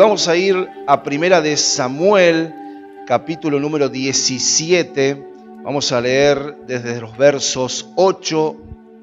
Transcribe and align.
Vamos 0.00 0.28
a 0.28 0.34
ir 0.34 0.56
a 0.86 1.02
Primera 1.02 1.42
de 1.42 1.58
Samuel, 1.58 2.54
capítulo 3.06 3.60
número 3.60 3.90
17. 3.90 5.26
Vamos 5.62 5.92
a 5.92 6.00
leer 6.00 6.56
desde 6.66 7.02
los 7.02 7.18
versos 7.18 7.86
8 7.96 8.56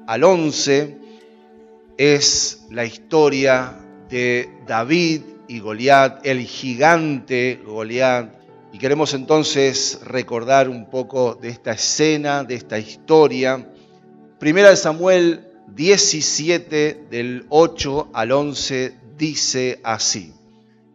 al 0.08 0.24
11. 0.24 0.98
Es 1.96 2.66
la 2.70 2.84
historia 2.84 3.78
de 4.10 4.50
David 4.66 5.22
y 5.46 5.60
Goliat, 5.60 6.26
el 6.26 6.40
gigante 6.40 7.60
Goliat. 7.64 8.34
Y 8.72 8.78
queremos 8.78 9.14
entonces 9.14 10.00
recordar 10.04 10.68
un 10.68 10.90
poco 10.90 11.36
de 11.36 11.50
esta 11.50 11.70
escena, 11.70 12.42
de 12.42 12.56
esta 12.56 12.76
historia. 12.76 13.70
Primera 14.40 14.70
de 14.70 14.76
Samuel 14.76 15.46
17, 15.68 17.06
del 17.08 17.46
8 17.50 18.08
al 18.12 18.32
11, 18.32 18.96
dice 19.16 19.78
así. 19.84 20.34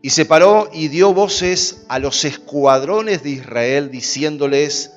Y 0.05 0.09
se 0.09 0.25
paró 0.25 0.69
y 0.73 0.89
dio 0.89 1.13
voces 1.13 1.85
a 1.87 1.97
los 1.97 2.25
escuadrones 2.25 3.23
de 3.23 3.29
Israel, 3.29 3.89
diciéndoles, 3.89 4.91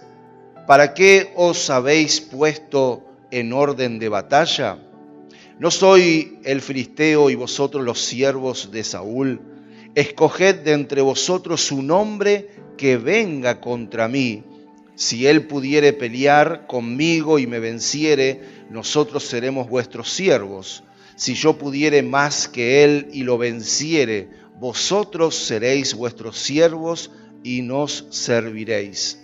¿para 0.67 0.95
qué 0.95 1.33
os 1.37 1.71
habéis 1.71 2.21
puesto 2.21 3.05
en 3.31 3.53
orden 3.53 4.01
de 4.01 4.09
batalla? 4.09 4.79
¿No 5.61 5.71
soy 5.71 6.41
el 6.43 6.61
filisteo 6.61 7.31
y 7.31 7.37
vosotros 7.37 7.85
los 7.85 8.01
siervos 8.01 8.73
de 8.73 8.83
Saúl? 8.83 9.41
Escoged 9.95 10.65
de 10.65 10.73
entre 10.73 11.03
vosotros 11.03 11.71
un 11.71 11.93
hombre 11.93 12.51
que 12.77 12.97
venga 12.97 13.61
contra 13.61 14.09
mí. 14.09 14.43
Si 14.97 15.29
él 15.29 15.47
pudiere 15.47 15.93
pelear 15.93 16.67
conmigo 16.67 17.39
y 17.39 17.47
me 17.47 17.61
venciere, 17.61 18.41
nosotros 18.71 19.23
seremos 19.23 19.69
vuestros 19.69 20.11
siervos. 20.11 20.83
Si 21.15 21.35
yo 21.35 21.57
pudiere 21.57 22.03
más 22.03 22.49
que 22.49 22.83
él 22.83 23.09
y 23.13 23.23
lo 23.23 23.39
venciere, 23.39 24.45
vosotros 24.59 25.35
seréis 25.35 25.95
vuestros 25.95 26.39
siervos 26.39 27.11
y 27.43 27.63
nos 27.63 28.07
serviréis. 28.11 29.21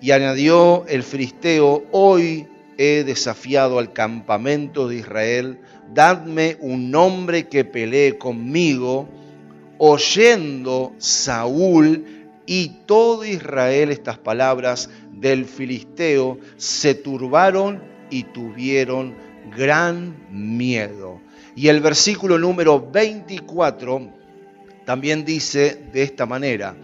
Y 0.00 0.10
añadió 0.10 0.84
el 0.88 1.02
filisteo, 1.02 1.84
hoy 1.92 2.48
he 2.76 3.04
desafiado 3.04 3.78
al 3.78 3.92
campamento 3.92 4.88
de 4.88 4.96
Israel, 4.96 5.60
dadme 5.94 6.56
un 6.60 6.94
hombre 6.94 7.48
que 7.48 7.64
pelee 7.64 8.18
conmigo. 8.18 9.08
Oyendo 9.78 10.92
Saúl 10.98 12.04
y 12.46 12.68
todo 12.86 13.24
Israel 13.24 13.90
estas 13.90 14.18
palabras 14.18 14.90
del 15.12 15.44
filisteo, 15.44 16.38
se 16.56 16.94
turbaron 16.94 17.82
y 18.10 18.24
tuvieron 18.24 19.14
gran 19.56 20.16
miedo. 20.30 21.20
Y 21.54 21.68
el 21.68 21.80
versículo 21.80 22.38
número 22.38 22.90
24 22.90 24.21
también 24.84 25.24
dice 25.24 25.78
de 25.92 26.02
esta 26.02 26.26
manera, 26.26 26.76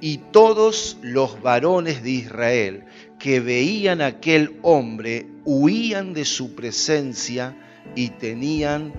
y 0.00 0.18
todos 0.18 0.98
los 1.02 1.42
varones 1.42 2.02
de 2.02 2.10
Israel 2.10 2.84
que 3.18 3.40
veían 3.40 4.00
a 4.00 4.06
aquel 4.06 4.58
hombre 4.62 5.26
huían 5.44 6.14
de 6.14 6.24
su 6.24 6.54
presencia 6.54 7.56
y 7.96 8.10
tenían 8.10 8.92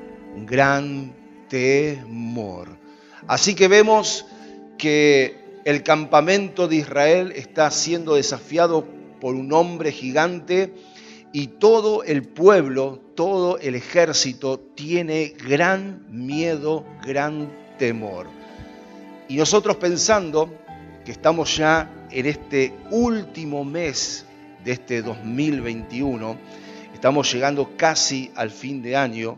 gran 0.45 1.13
temor. 1.47 2.77
Así 3.27 3.55
que 3.55 3.67
vemos 3.67 4.25
que 4.77 5.61
el 5.65 5.83
campamento 5.83 6.67
de 6.67 6.77
Israel 6.77 7.33
está 7.35 7.69
siendo 7.71 8.15
desafiado 8.15 8.85
por 9.19 9.35
un 9.35 9.53
hombre 9.53 9.91
gigante 9.91 10.73
y 11.31 11.47
todo 11.47 12.03
el 12.03 12.23
pueblo, 12.23 12.99
todo 13.15 13.59
el 13.59 13.75
ejército 13.75 14.59
tiene 14.59 15.35
gran 15.37 16.05
miedo, 16.09 16.85
gran 17.05 17.51
temor. 17.77 18.38
Y 19.29 19.37
nosotros 19.37 19.75
pensando 19.75 20.51
que 21.05 21.11
estamos 21.11 21.55
ya 21.55 22.07
en 22.09 22.25
este 22.25 22.73
último 22.89 23.63
mes 23.63 24.25
de 24.65 24.71
este 24.71 25.03
2021, 25.03 26.35
estamos 26.95 27.31
llegando 27.31 27.77
casi 27.77 28.31
al 28.33 28.49
fin 28.49 28.81
de 28.81 28.95
año 28.95 29.37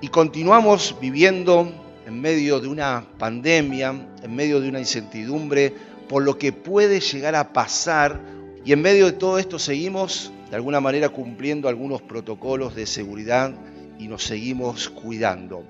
y 0.00 0.08
continuamos 0.08 0.96
viviendo 1.00 1.72
en 2.04 2.20
medio 2.20 2.58
de 2.58 2.66
una 2.66 3.06
pandemia, 3.16 3.94
en 4.24 4.34
medio 4.34 4.60
de 4.60 4.68
una 4.68 4.80
incertidumbre 4.80 5.72
por 6.08 6.24
lo 6.24 6.36
que 6.36 6.52
puede 6.52 6.98
llegar 6.98 7.36
a 7.36 7.52
pasar 7.52 8.20
y 8.64 8.72
en 8.72 8.82
medio 8.82 9.06
de 9.06 9.12
todo 9.12 9.38
esto 9.38 9.60
seguimos 9.60 10.32
de 10.50 10.56
alguna 10.56 10.80
manera 10.80 11.10
cumpliendo 11.10 11.68
algunos 11.68 12.02
protocolos 12.02 12.74
de 12.74 12.86
seguridad 12.86 13.54
y 14.00 14.08
nos 14.08 14.24
seguimos 14.24 14.88
cuidando. 14.88 15.62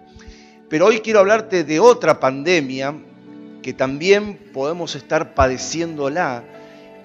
Pero 0.70 0.86
hoy 0.86 1.00
quiero 1.00 1.20
hablarte 1.20 1.64
de 1.64 1.80
otra 1.80 2.18
pandemia 2.18 2.94
que 3.62 3.72
también 3.72 4.36
podemos 4.52 4.94
estar 4.94 5.34
padeciéndola 5.34 6.44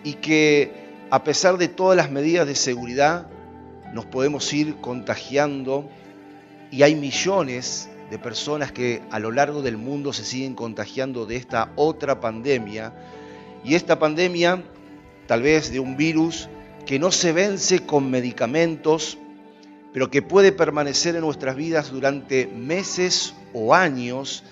y 0.04 0.14
que 0.14 0.72
a 1.10 1.24
pesar 1.24 1.58
de 1.58 1.68
todas 1.68 1.96
las 1.96 2.12
medidas 2.12 2.48
de 2.48 2.56
seguridad 2.56 3.28
nos 3.94 4.06
podemos 4.06 4.52
ir 4.54 4.76
contagiando 4.82 5.90
y 6.72 6.84
hay 6.84 6.96
millones 6.96 7.90
de 8.10 8.20
personas 8.20 8.72
que 8.72 9.02
a 9.12 9.20
lo 9.20 9.32
largo 9.32 9.62
del 9.62 9.78
mundo 9.78 10.14
se 10.14 10.26
siguen 10.26 10.56
contagiando 10.56 11.26
de 11.26 11.36
esta 11.36 11.72
otra 11.76 12.20
pandemia. 12.20 12.94
Y 13.64 13.76
esta 13.76 14.00
pandemia 14.00 14.64
tal 15.28 15.42
vez 15.42 15.72
de 15.72 15.80
un 15.80 15.98
virus 15.98 16.50
que 16.86 17.00
no 17.00 17.12
se 17.12 17.34
vence 17.34 17.86
con 17.86 18.10
medicamentos, 18.10 19.18
pero 19.94 20.10
que 20.10 20.22
puede 20.22 20.52
permanecer 20.52 21.16
en 21.16 21.22
nuestras 21.22 21.56
vidas 21.56 21.92
durante 21.92 22.48
meses 22.48 23.34
o 23.54 23.74
años 23.74 24.44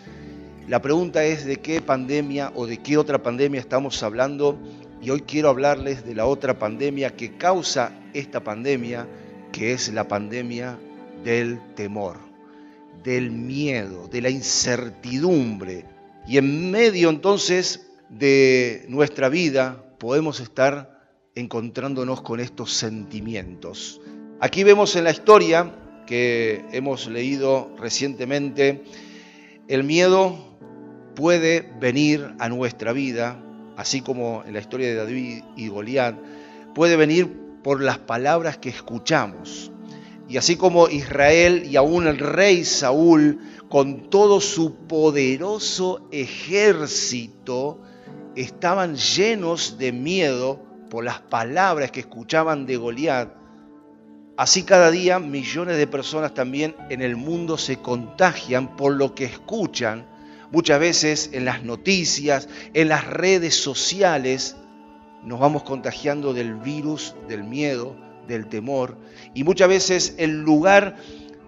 la 0.68 0.81
pregunta 0.81 1.24
es 1.24 1.46
de 1.46 1.58
qué 1.58 1.80
pandemia 1.80 2.52
o 2.56 2.66
de 2.66 2.78
qué 2.78 2.98
otra 2.98 3.22
pandemia 3.22 3.59
estamos 3.59 4.02
hablando 4.02 4.58
y 5.00 5.12
hoy 5.12 5.22
quiero 5.22 5.50
hablarles 5.50 6.03
de 6.03 6.16
la 6.16 6.26
otra 6.26 6.58
pandemia 6.58 7.16
que 7.16 7.38
causa 7.38 7.92
esta 8.14 8.44
pandemia, 8.44 9.08
que 9.52 9.74
es 9.74 9.94
la 9.94 10.08
pandemia 10.08 10.80
del 11.24 11.59
temor, 11.76 12.18
del 13.03 13.30
miedo, 13.30 14.08
de 14.08 14.22
la 14.22 14.31
incertidumbre. 14.31 15.86
Y 16.28 16.40
en 16.40 16.72
medio 16.72 17.12
entonces 17.12 17.92
de 18.09 18.86
nuestra 18.90 19.30
vida 19.30 19.84
podemos 20.00 20.40
estar 20.40 21.00
encontrándonos 21.36 22.22
con 22.22 22.40
estos 22.40 22.74
sentimientos. 22.74 24.02
Aquí 24.40 24.64
vemos 24.64 24.96
en 24.96 25.03
la 25.03 25.12
historia 25.12 25.76
que 26.08 26.66
hemos 26.72 27.06
leído 27.06 27.70
recientemente, 27.78 28.84
el 29.68 29.84
miedo 29.84 30.55
puede 31.16 31.74
venir 31.80 32.36
a 32.40 32.50
nuestra 32.50 32.94
vida, 32.94 33.38
así 33.78 34.02
como 34.02 34.44
en 34.46 34.53
la 34.53 34.59
historia 34.59 34.90
de 34.90 34.96
David 34.96 35.44
y 35.56 35.68
Goliat, 35.70 36.16
puede 36.74 36.98
venir 36.98 37.31
por 37.64 37.81
las 37.81 37.98
palabras 37.98 38.58
que 38.58 38.70
escuchamos. 38.70 39.72
Y 40.28 40.38
así 40.38 40.56
como 40.56 40.90
Israel 40.90 41.66
y 41.70 41.76
aún 41.78 42.08
el 42.08 42.18
rey 42.18 42.66
Saúl, 42.66 43.40
con 43.70 44.09
todo 44.09 44.42
su 44.42 44.76
poderoso 44.88 46.08
ejército, 46.12 47.80
estaban 48.36 48.96
llenos 48.96 49.78
de 49.78 49.92
miedo 49.92 50.62
por 50.90 51.03
las 51.03 51.22
palabras 51.22 51.92
que 51.92 52.02
escuchaban 52.02 52.66
de 52.66 52.78
Goliat, 52.78 53.30
así 54.38 54.64
cada 54.64 54.92
día 54.92 55.20
millones 55.20 55.78
de 55.78 55.88
personas 55.88 56.34
también 56.34 56.76
en 56.90 57.02
el 57.02 57.16
mundo 57.16 57.58
se 57.58 57.78
contagian 57.78 58.76
por 58.76 58.94
lo 58.94 59.16
que 59.16 59.26
escuchan 59.26 60.15
Muchas 60.52 60.80
veces 60.80 61.30
en 61.34 61.46
las 61.46 61.64
noticias, 61.64 62.47
en 62.74 62.90
las 62.90 63.08
redes 63.08 63.56
sociales, 63.56 64.56
nos 65.24 65.40
vamos 65.40 65.64
contagiando 65.64 66.34
del 66.34 66.56
virus, 66.56 67.16
del 67.28 67.44
miedo, 67.44 67.96
del 68.28 68.47
temor. 68.47 68.97
Y 69.34 69.44
muchas 69.44 69.68
veces 69.68 70.16
en 70.18 70.44
lugar 70.44 70.97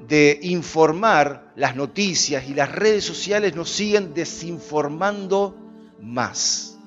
de 0.08 0.40
informar 0.42 1.52
las 1.56 1.76
noticias 1.76 2.48
y 2.48 2.54
las 2.54 2.72
redes 2.72 3.04
sociales 3.04 3.56
nos 3.56 3.70
siguen 3.70 4.14
desinformando 4.14 5.56
más. 6.02 6.78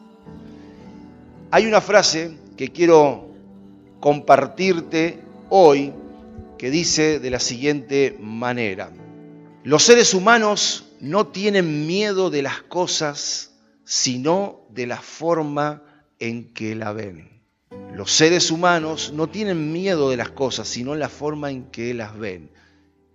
Hay 1.51 1.67
una 1.67 1.81
frase 1.81 2.37
que 2.57 2.71
quiero 2.71 3.29
compartirte 4.01 5.21
hoy 5.49 5.93
que 6.59 6.71
dice 6.71 7.19
de 7.19 7.31
la 7.31 7.41
siguiente 7.41 8.17
manera. 8.21 8.91
Los 9.65 9.83
seres 9.83 10.15
humanos 10.15 10.90
no 11.01 11.29
tienen 11.29 11.87
miedo 11.87 12.31
de 12.31 12.43
las 12.43 12.63
cosas, 12.63 13.53
sino 13.85 14.67
de 14.71 14.87
la 14.87 15.01
forma 15.01 15.83
en 16.19 16.53
que 16.53 16.75
la 16.75 16.93
ven. 16.93 17.43
Los 17.95 18.13
seres 18.13 18.51
humanos 18.51 19.13
no 19.15 19.29
tienen 19.29 19.73
miedo 19.73 20.11
de 20.11 20.17
las 20.17 20.31
cosas, 20.31 20.69
sino 20.69 20.95
la 20.95 21.09
forma 21.09 21.51
en 21.51 21.71
que 21.71 21.95
las 21.95 22.19
ven. 22.19 22.51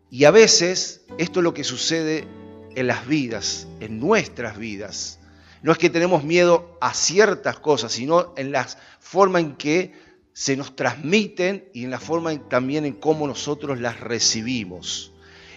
Y 0.10 0.26
a 0.26 0.32
veces 0.32 1.06
esto 1.18 1.40
es 1.40 1.44
lo 1.44 1.54
que 1.54 1.64
sucede 1.64 2.28
en 2.76 2.88
las 2.88 3.08
vidas, 3.08 3.68
en 3.80 4.00
nuestras 4.00 4.58
vidas. 4.58 5.20
No 5.62 5.72
es 5.72 5.78
que 5.78 5.90
tenemos 5.90 6.24
miedo 6.24 6.78
a 6.82 6.94
ciertas 6.94 7.60
cosas, 7.60 7.92
sino 7.92 8.34
en 8.38 8.52
la 8.52 8.68
forma 9.00 9.40
en 9.40 9.56
que 9.56 9.94
se 10.34 10.58
nos 10.58 10.76
transmiten 10.76 11.70
y 11.74 11.86
en 11.86 11.92
la 11.92 12.00
forma 12.00 12.38
también 12.50 12.86
en 12.86 12.94
cómo 12.94 13.28
nosotros 13.28 13.80
las 13.80 14.00
recibimos. 14.00 15.14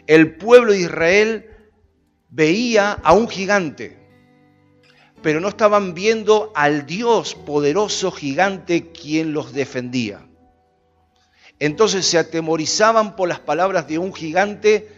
El 0.07 0.37
pueblo 0.37 0.73
de 0.73 0.81
Israel 0.81 1.51
veía 2.31 2.93
a 2.93 3.13
un 3.13 3.29
gigante, 3.29 3.99
pero 5.23 5.41
no 5.41 5.49
estaban 5.49 5.95
viendo 5.95 6.53
al 6.55 6.87
Dios 6.87 7.35
poderoso, 7.35 8.11
gigante, 8.11 8.93
quien 8.93 9.33
los 9.33 9.53
defendía. 9.53 10.27
Entonces 11.59 12.07
se 12.07 12.19
atemorizaban 12.19 13.17
por 13.17 13.29
las 13.29 13.41
palabras 13.41 13.89
de 13.89 13.99
un 13.99 14.15
gigante 14.15 14.89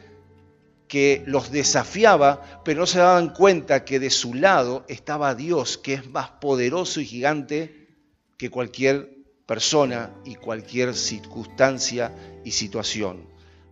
que 0.88 1.23
los 1.27 1.50
desafiaba, 1.53 2.62
pero 2.65 2.81
no 2.81 2.87
se 2.87 2.99
daban 2.99 3.33
cuenta 3.33 3.85
que 3.85 4.00
de 4.00 4.11
su 4.11 4.35
lado 4.35 4.85
estaba 4.88 5.35
Dios, 5.35 5.79
que 5.79 5.94
es 5.94 6.11
más 6.11 6.31
poderoso 6.31 7.00
y 7.00 7.06
gigante 7.06 7.88
que 8.37 8.50
cualquier 8.50 9.17
persona 9.47 10.11
y 10.25 10.35
cualquier 10.35 10.94
circunstancia 10.94 12.12
y 12.44 12.50
situación. 12.50 13.25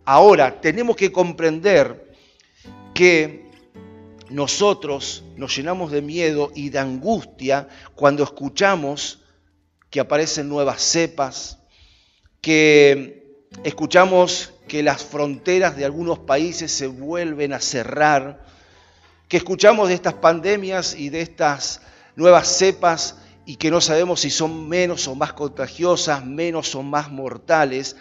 Ahora, 0.05 0.61
tenemos 0.61 0.95
que 0.95 1.11
comprender 1.11 2.15
que 2.93 3.48
nosotros 4.29 5.23
nos 5.35 5.55
llenamos 5.55 5.91
de 5.91 6.01
miedo 6.01 6.51
y 6.53 6.69
de 6.69 6.79
angustia 6.79 7.67
cuando 7.95 8.23
escuchamos 8.23 9.23
que 9.89 9.99
aparecen 9.99 10.47
nuevas 10.47 10.81
cepas, 10.81 11.59
que 12.41 13.47
escuchamos 13.63 14.53
que 14.67 14.83
las 14.83 15.03
fronteras 15.03 15.75
de 15.75 15.85
algunos 15.85 16.19
países 16.19 16.71
se 16.71 16.87
vuelven 16.87 17.53
a 17.53 17.59
cerrar, 17.59 18.45
que 19.27 19.37
escuchamos 19.37 19.89
de 19.89 19.95
estas 19.95 20.13
pandemias 20.13 20.95
y 20.95 21.09
de 21.09 21.21
estas 21.21 21.81
nuevas 22.15 22.47
cepas 22.47 23.17
y 23.45 23.55
que 23.55 23.71
no 23.71 23.81
sabemos 23.81 24.19
si 24.19 24.29
son 24.29 24.69
menos 24.69 25.07
o 25.07 25.15
más 25.15 25.33
contagiosas, 25.33 26.23
menos 26.23 26.75
o 26.75 26.83
más 26.83 27.11
mortales. 27.11 27.95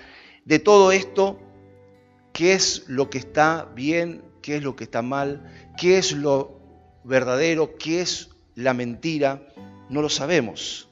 De 0.44 0.58
todo 0.58 0.92
esto, 0.92 1.40
¿qué 2.34 2.52
es 2.52 2.84
lo 2.86 3.08
que 3.08 3.18
está 3.18 3.66
bien? 3.74 4.27
¿Qué 4.40 4.56
es 4.56 4.62
lo 4.62 4.76
que 4.76 4.84
está 4.84 5.02
mal? 5.02 5.50
¿Qué 5.76 5.98
es 5.98 6.12
lo 6.12 6.60
verdadero? 7.04 7.76
¿Qué 7.76 8.00
es 8.00 8.30
la 8.54 8.74
mentira? 8.74 9.48
No 9.88 10.02
lo 10.02 10.08
sabemos. 10.08 10.88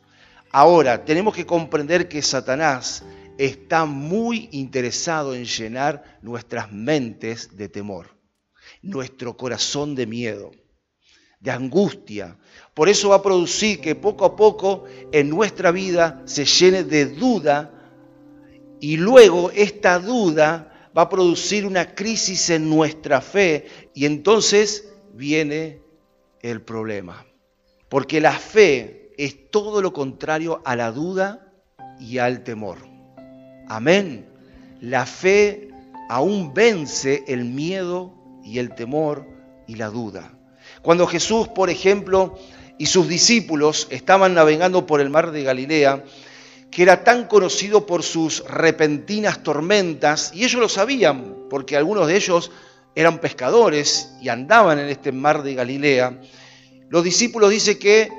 Ahora, 0.53 1.05
tenemos 1.05 1.35
que 1.35 1.47
comprender 1.47 2.09
que 2.09 2.23
Satanás 2.23 3.05
está 3.39 3.85
muy 3.85 4.49
interesado 4.53 5.35
en 5.35 5.45
llenar 5.45 6.19
nuestras 6.23 6.73
mentes 6.73 7.57
de 7.57 7.69
temor, 7.69 8.17
nuestro 8.83 9.37
corazón 9.37 9.95
de 9.95 10.07
miedo, 10.07 10.53
de 11.41 11.51
angustia. 11.51 12.39
Por 12.75 12.89
eso 12.89 13.11
va 13.11 13.17
a 13.17 13.23
producir 13.23 13.81
que 13.81 13.95
poco 13.95 14.25
a 14.25 14.37
poco 14.37 14.85
en 15.13 15.29
nuestra 15.29 15.71
vida 15.71 16.23
se 16.25 16.45
llene 16.45 16.85
de 16.85 17.07
duda 17.07 17.73
y 18.81 18.97
luego 18.97 19.51
esta 19.51 19.99
duda 19.99 20.73
va 20.97 21.03
a 21.03 21.09
producir 21.09 21.67
una 21.67 21.95
crisis 21.95 22.51
en 22.51 22.71
nuestra 22.71 23.21
fe 23.21 23.67
y 23.95 24.07
entonces 24.07 24.89
viene 25.13 25.81
el 26.43 26.63
problema. 26.63 27.27
Porque 27.89 28.21
la 28.21 28.33
fe 28.33 29.13
es 29.19 29.51
todo 29.51 29.83
lo 29.83 29.93
contrario 29.93 30.63
a 30.65 30.77
la 30.77 30.93
duda 30.93 31.53
y 32.01 32.19
al 32.19 32.45
temor. 32.45 32.79
Amén. 33.69 34.27
La 34.81 35.07
fe 35.07 35.69
aún 36.09 36.55
vence 36.55 37.25
el 37.27 37.45
miedo 37.45 38.15
y 38.45 38.59
el 38.59 38.75
temor 38.75 39.27
y 39.67 39.77
la 39.77 39.89
duda. 39.89 40.33
Cuando 40.83 41.07
Jesús, 41.07 41.49
por 41.49 41.71
ejemplo, 41.71 42.39
y 42.79 42.87
sus 42.87 43.09
discípulos 43.09 43.87
estaban 43.91 44.35
navegando 44.35 44.87
por 44.87 45.01
el 45.01 45.11
mar 45.11 45.31
de 45.31 45.43
Galilea, 45.43 46.05
que 46.77 46.83
era 46.83 47.05
tan 47.05 47.27
conocido 47.27 47.87
por 47.87 48.03
sus 48.03 48.45
repentinas 48.47 49.43
tormentas, 49.43 50.33
y 50.35 50.45
ellos 50.45 50.61
lo 50.61 50.69
sabían, 50.69 51.47
porque 51.49 51.75
algunos 51.75 52.07
de 52.07 52.17
ellos 52.17 52.51
eran 52.95 53.19
pescadores 53.19 54.13
y 54.21 54.29
andaban 54.29 54.79
en 54.79 54.91
este 54.91 55.11
mar 55.11 55.43
de 55.43 55.55
Galilea, 55.55 56.21
los 56.91 57.03
discípulos 57.03 57.49
dicen 57.49 57.79
que 57.79 58.11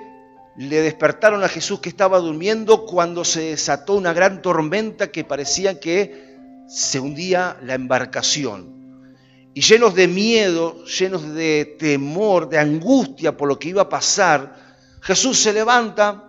le 0.57 0.81
despertaron 0.81 1.43
a 1.43 1.49
Jesús 1.49 1.81
que 1.81 1.89
estaba 1.89 2.17
durmiendo 2.17 2.87
cuando 2.87 3.23
se 3.23 3.41
desató 3.41 3.93
una 3.93 4.11
gran 4.11 4.41
tormenta 4.41 5.11
que 5.11 5.23
parecía 5.23 5.79
que 5.79 6.35
se 6.67 6.99
hundía 6.99 7.57
la 7.61 7.75
embarcación. 7.75 9.13
Y 9.53 9.61
llenos 9.61 9.93
de 9.93 10.07
miedo, 10.07 10.83
llenos 10.85 11.31
de 11.35 11.75
temor, 11.77 12.49
de 12.49 12.57
angustia 12.57 13.37
por 13.37 13.49
lo 13.49 13.59
que 13.59 13.69
iba 13.69 13.83
a 13.83 13.89
pasar, 13.89 14.55
Jesús 15.01 15.37
se 15.37 15.53
levanta, 15.53 16.26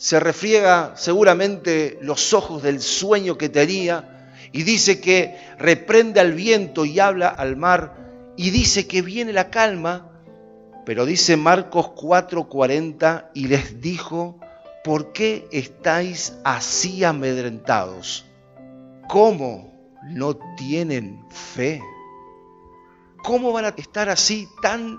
se 0.00 0.18
refriega 0.18 0.94
seguramente 0.96 1.98
los 2.00 2.32
ojos 2.32 2.62
del 2.62 2.80
sueño 2.80 3.36
que 3.36 3.50
tenía 3.50 4.32
y 4.50 4.62
dice 4.62 4.98
que 4.98 5.36
reprende 5.58 6.20
al 6.20 6.32
viento 6.32 6.86
y 6.86 6.98
habla 6.98 7.28
al 7.28 7.56
mar 7.56 8.32
y 8.34 8.48
dice 8.48 8.86
que 8.86 9.02
viene 9.02 9.34
la 9.34 9.50
calma 9.50 10.10
pero 10.86 11.04
dice 11.04 11.36
Marcos 11.36 11.88
4:40 11.88 13.28
y 13.34 13.48
les 13.48 13.82
dijo, 13.82 14.40
¿por 14.82 15.12
qué 15.12 15.46
estáis 15.52 16.32
así 16.44 17.04
amedrentados? 17.04 18.24
¿Cómo 19.06 19.70
no 20.02 20.38
tienen 20.56 21.22
fe? 21.28 21.82
¿Cómo 23.22 23.52
van 23.52 23.66
a 23.66 23.74
estar 23.76 24.08
así 24.08 24.48
tan 24.62 24.98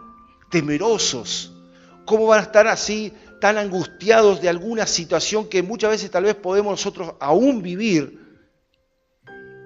temerosos? 0.51 1.57
¿Cómo 2.05 2.27
van 2.27 2.41
a 2.41 2.43
estar 2.43 2.67
así 2.67 3.11
tan 3.41 3.57
angustiados 3.57 4.41
de 4.41 4.47
alguna 4.47 4.87
situación 4.87 5.49
que 5.49 5.61
muchas 5.61 5.91
veces 5.91 6.09
tal 6.09 6.23
vez 6.23 6.35
podemos 6.35 6.71
nosotros 6.71 7.15
aún 7.19 7.61
vivir? 7.61 8.21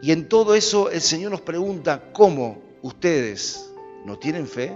Y 0.02 0.12
en 0.12 0.28
todo 0.28 0.56
eso 0.56 0.90
el 0.90 1.02
Señor 1.02 1.30
nos 1.30 1.42
pregunta, 1.42 2.12
¿cómo 2.12 2.64
ustedes 2.82 3.72
no 4.04 4.18
tienen 4.18 4.48
fe? 4.48 4.76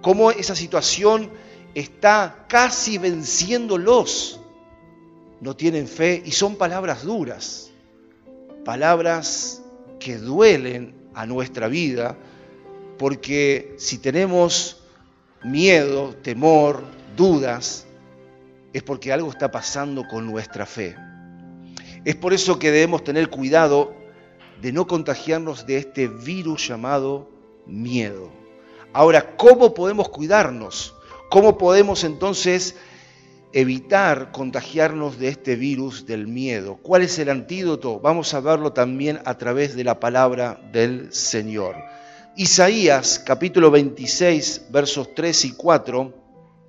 cómo 0.00 0.30
esa 0.30 0.54
situación 0.54 1.30
está 1.74 2.46
casi 2.48 2.98
venciéndolos. 2.98 4.40
No 5.40 5.56
tienen 5.56 5.88
fe 5.88 6.22
y 6.24 6.32
son 6.32 6.56
palabras 6.56 7.02
duras, 7.02 7.70
palabras 8.64 9.62
que 9.98 10.18
duelen 10.18 10.94
a 11.14 11.24
nuestra 11.26 11.68
vida, 11.68 12.16
porque 12.98 13.74
si 13.78 13.98
tenemos 13.98 14.82
miedo, 15.42 16.14
temor, 16.22 16.84
dudas, 17.20 17.84
es 18.72 18.82
porque 18.82 19.12
algo 19.12 19.28
está 19.28 19.50
pasando 19.50 20.08
con 20.08 20.26
nuestra 20.26 20.64
fe. 20.64 20.96
Es 22.06 22.16
por 22.16 22.32
eso 22.32 22.58
que 22.58 22.70
debemos 22.70 23.04
tener 23.04 23.28
cuidado 23.28 23.92
de 24.62 24.72
no 24.72 24.86
contagiarnos 24.86 25.66
de 25.66 25.76
este 25.76 26.08
virus 26.08 26.66
llamado 26.66 27.28
miedo. 27.66 28.30
Ahora, 28.94 29.36
¿cómo 29.36 29.74
podemos 29.74 30.08
cuidarnos? 30.08 30.94
¿Cómo 31.28 31.58
podemos 31.58 32.04
entonces 32.04 32.76
evitar 33.52 34.32
contagiarnos 34.32 35.18
de 35.18 35.28
este 35.28 35.56
virus 35.56 36.06
del 36.06 36.26
miedo? 36.26 36.78
¿Cuál 36.82 37.02
es 37.02 37.18
el 37.18 37.28
antídoto? 37.28 38.00
Vamos 38.00 38.32
a 38.32 38.40
verlo 38.40 38.72
también 38.72 39.20
a 39.26 39.36
través 39.36 39.76
de 39.76 39.84
la 39.84 40.00
palabra 40.00 40.58
del 40.72 41.12
Señor. 41.12 41.76
Isaías 42.34 43.18
capítulo 43.18 43.70
26 43.70 44.68
versos 44.70 45.14
3 45.14 45.44
y 45.44 45.52
4 45.52 46.19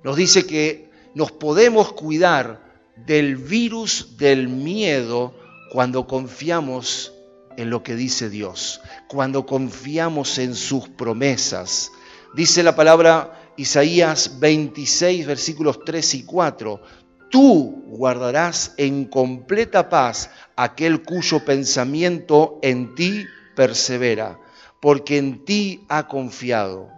nos 0.04 0.16
dice 0.16 0.46
que 0.46 0.90
nos 1.14 1.32
podemos 1.32 1.92
cuidar 1.92 2.62
del 2.96 3.36
virus 3.36 4.16
del 4.18 4.48
miedo 4.48 5.34
cuando 5.70 6.06
confiamos 6.06 7.12
en 7.56 7.70
lo 7.70 7.82
que 7.82 7.96
dice 7.96 8.30
Dios, 8.30 8.80
cuando 9.08 9.46
confiamos 9.46 10.38
en 10.38 10.54
sus 10.54 10.88
promesas, 10.88 11.92
Dice 12.34 12.62
la 12.62 12.74
palabra 12.74 13.52
Isaías 13.58 14.40
26, 14.40 15.26
versículos 15.26 15.84
3 15.84 16.14
y 16.14 16.24
4. 16.24 16.80
Tú 17.28 17.84
guardarás 17.88 18.72
en 18.78 19.04
completa 19.04 19.90
paz 19.90 20.30
aquel 20.56 21.02
cuyo 21.02 21.44
pensamiento 21.44 22.58
en 22.62 22.94
ti 22.94 23.26
persevera, 23.54 24.40
porque 24.80 25.18
en 25.18 25.44
ti 25.44 25.84
ha 25.90 26.08
confiado. 26.08 26.88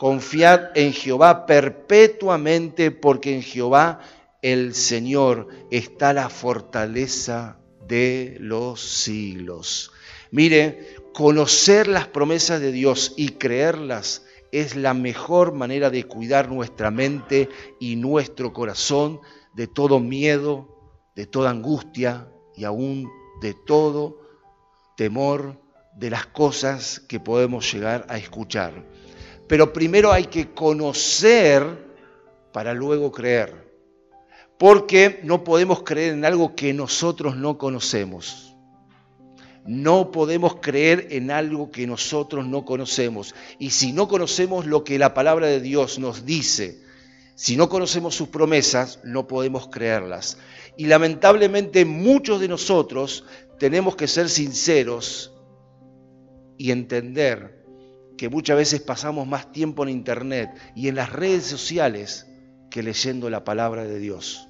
Confiad 0.00 0.70
en 0.76 0.94
Jehová 0.94 1.44
perpetuamente, 1.44 2.90
porque 2.90 3.34
en 3.34 3.42
Jehová 3.42 4.00
el 4.40 4.74
Señor 4.74 5.48
está 5.70 6.14
la 6.14 6.30
fortaleza 6.30 7.58
de 7.86 8.38
los 8.40 8.80
siglos. 8.80 9.92
Mire, 10.30 10.96
conocer 11.12 11.86
las 11.86 12.06
promesas 12.06 12.62
de 12.62 12.72
Dios 12.72 13.12
y 13.18 13.32
creerlas 13.32 14.24
es 14.52 14.74
la 14.74 14.94
mejor 14.94 15.52
manera 15.52 15.90
de 15.90 16.04
cuidar 16.04 16.48
nuestra 16.50 16.90
mente 16.90 17.50
y 17.78 17.96
nuestro 17.96 18.54
corazón 18.54 19.20
de 19.52 19.66
todo 19.66 20.00
miedo, 20.00 20.94
de 21.14 21.26
toda 21.26 21.50
angustia 21.50 22.26
y 22.56 22.64
aún 22.64 23.06
de 23.42 23.52
todo 23.52 24.18
temor 24.96 25.60
de 25.94 26.08
las 26.08 26.24
cosas 26.24 27.00
que 27.00 27.20
podemos 27.20 27.70
llegar 27.70 28.06
a 28.08 28.16
escuchar. 28.16 28.82
Pero 29.50 29.72
primero 29.72 30.12
hay 30.12 30.26
que 30.26 30.54
conocer 30.54 31.64
para 32.52 32.72
luego 32.72 33.10
creer, 33.10 33.68
porque 34.56 35.18
no 35.24 35.42
podemos 35.42 35.82
creer 35.82 36.12
en 36.12 36.24
algo 36.24 36.54
que 36.54 36.72
nosotros 36.72 37.34
no 37.34 37.58
conocemos. 37.58 38.54
No 39.66 40.12
podemos 40.12 40.60
creer 40.60 41.08
en 41.10 41.32
algo 41.32 41.72
que 41.72 41.84
nosotros 41.88 42.46
no 42.46 42.64
conocemos. 42.64 43.34
Y 43.58 43.70
si 43.70 43.92
no 43.92 44.06
conocemos 44.06 44.66
lo 44.66 44.84
que 44.84 45.00
la 45.00 45.14
palabra 45.14 45.48
de 45.48 45.60
Dios 45.60 45.98
nos 45.98 46.24
dice, 46.24 46.84
Si 47.34 47.56
no 47.56 47.68
conocemos 47.68 48.14
sus 48.14 48.28
promesas, 48.28 49.00
no 49.02 49.26
podemos 49.26 49.66
creerlas. 49.66 50.38
Y 50.76 50.86
lamentablemente 50.86 51.84
muchos 51.84 52.38
de 52.38 52.46
nosotros 52.46 53.24
tenemos 53.58 53.96
que 53.96 54.06
ser 54.06 54.28
sinceros 54.28 55.34
y 56.56 56.70
entender 56.70 57.59
que 58.20 58.28
muchas 58.28 58.58
veces 58.58 58.82
pasamos 58.82 59.26
más 59.26 59.50
tiempo 59.50 59.82
en 59.82 59.88
Internet 59.88 60.50
y 60.74 60.88
en 60.88 60.96
las 60.96 61.10
redes 61.10 61.44
sociales 61.44 62.26
que 62.68 62.82
leyendo 62.82 63.30
la 63.30 63.44
palabra 63.44 63.84
de 63.84 63.98
Dios, 63.98 64.46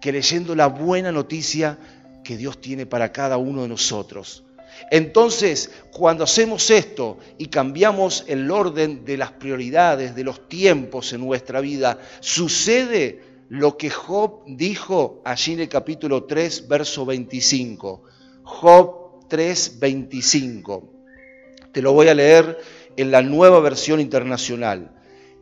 que 0.00 0.10
leyendo 0.10 0.56
la 0.56 0.66
buena 0.66 1.12
noticia 1.12 1.78
que 2.24 2.36
Dios 2.36 2.60
tiene 2.60 2.86
para 2.86 3.12
cada 3.12 3.36
uno 3.36 3.62
de 3.62 3.68
nosotros. 3.68 4.42
Entonces, 4.90 5.70
cuando 5.92 6.24
hacemos 6.24 6.68
esto 6.72 7.18
y 7.38 7.46
cambiamos 7.46 8.24
el 8.26 8.50
orden 8.50 9.04
de 9.04 9.18
las 9.18 9.30
prioridades, 9.30 10.16
de 10.16 10.24
los 10.24 10.48
tiempos 10.48 11.12
en 11.12 11.20
nuestra 11.20 11.60
vida, 11.60 12.00
sucede 12.18 13.20
lo 13.50 13.76
que 13.76 13.90
Job 13.90 14.42
dijo 14.48 15.22
allí 15.24 15.52
en 15.52 15.60
el 15.60 15.68
capítulo 15.68 16.24
3, 16.24 16.66
verso 16.66 17.06
25. 17.06 18.02
Job 18.42 19.28
3, 19.28 19.78
25. 19.78 20.94
Te 21.70 21.82
lo 21.82 21.92
voy 21.92 22.08
a 22.08 22.14
leer 22.14 22.58
en 22.96 23.10
la 23.10 23.22
nueva 23.22 23.60
versión 23.60 24.00
internacional. 24.00 24.96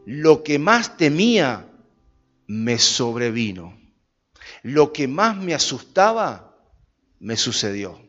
Lo 0.05 0.43
que 0.43 0.59
más 0.59 0.97
temía 0.97 1.67
me 2.47 2.79
sobrevino. 2.79 3.79
Lo 4.63 4.93
que 4.93 5.07
más 5.09 5.37
me 5.37 5.55
asustaba 5.55 6.57
me 7.21 7.37
sucedió. 7.37 8.01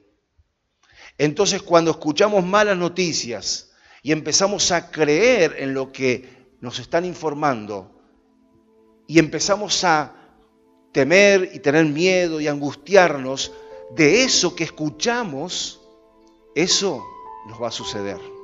Entonces 1.17 1.61
cuando 1.61 1.91
escuchamos 1.91 2.45
malas 2.45 2.77
noticias 2.77 3.71
y 4.01 4.11
empezamos 4.11 4.71
a 4.71 4.89
creer 4.89 5.55
en 5.59 5.73
lo 5.73 5.91
que 5.91 6.55
nos 6.61 6.79
están 6.79 7.05
informando 7.05 7.99
y 9.07 9.19
empezamos 9.19 9.83
a 9.83 10.15
temer 10.93 11.51
y 11.53 11.59
tener 11.59 11.85
miedo 11.85 12.39
y 12.39 12.47
angustiarnos 12.47 13.51
de 13.95 14.23
eso 14.23 14.55
que 14.55 14.63
escuchamos, 14.63 15.81
eso 16.55 17.03
nos 17.47 17.61
va 17.61 17.67
a 17.67 17.71
suceder. 17.71 18.38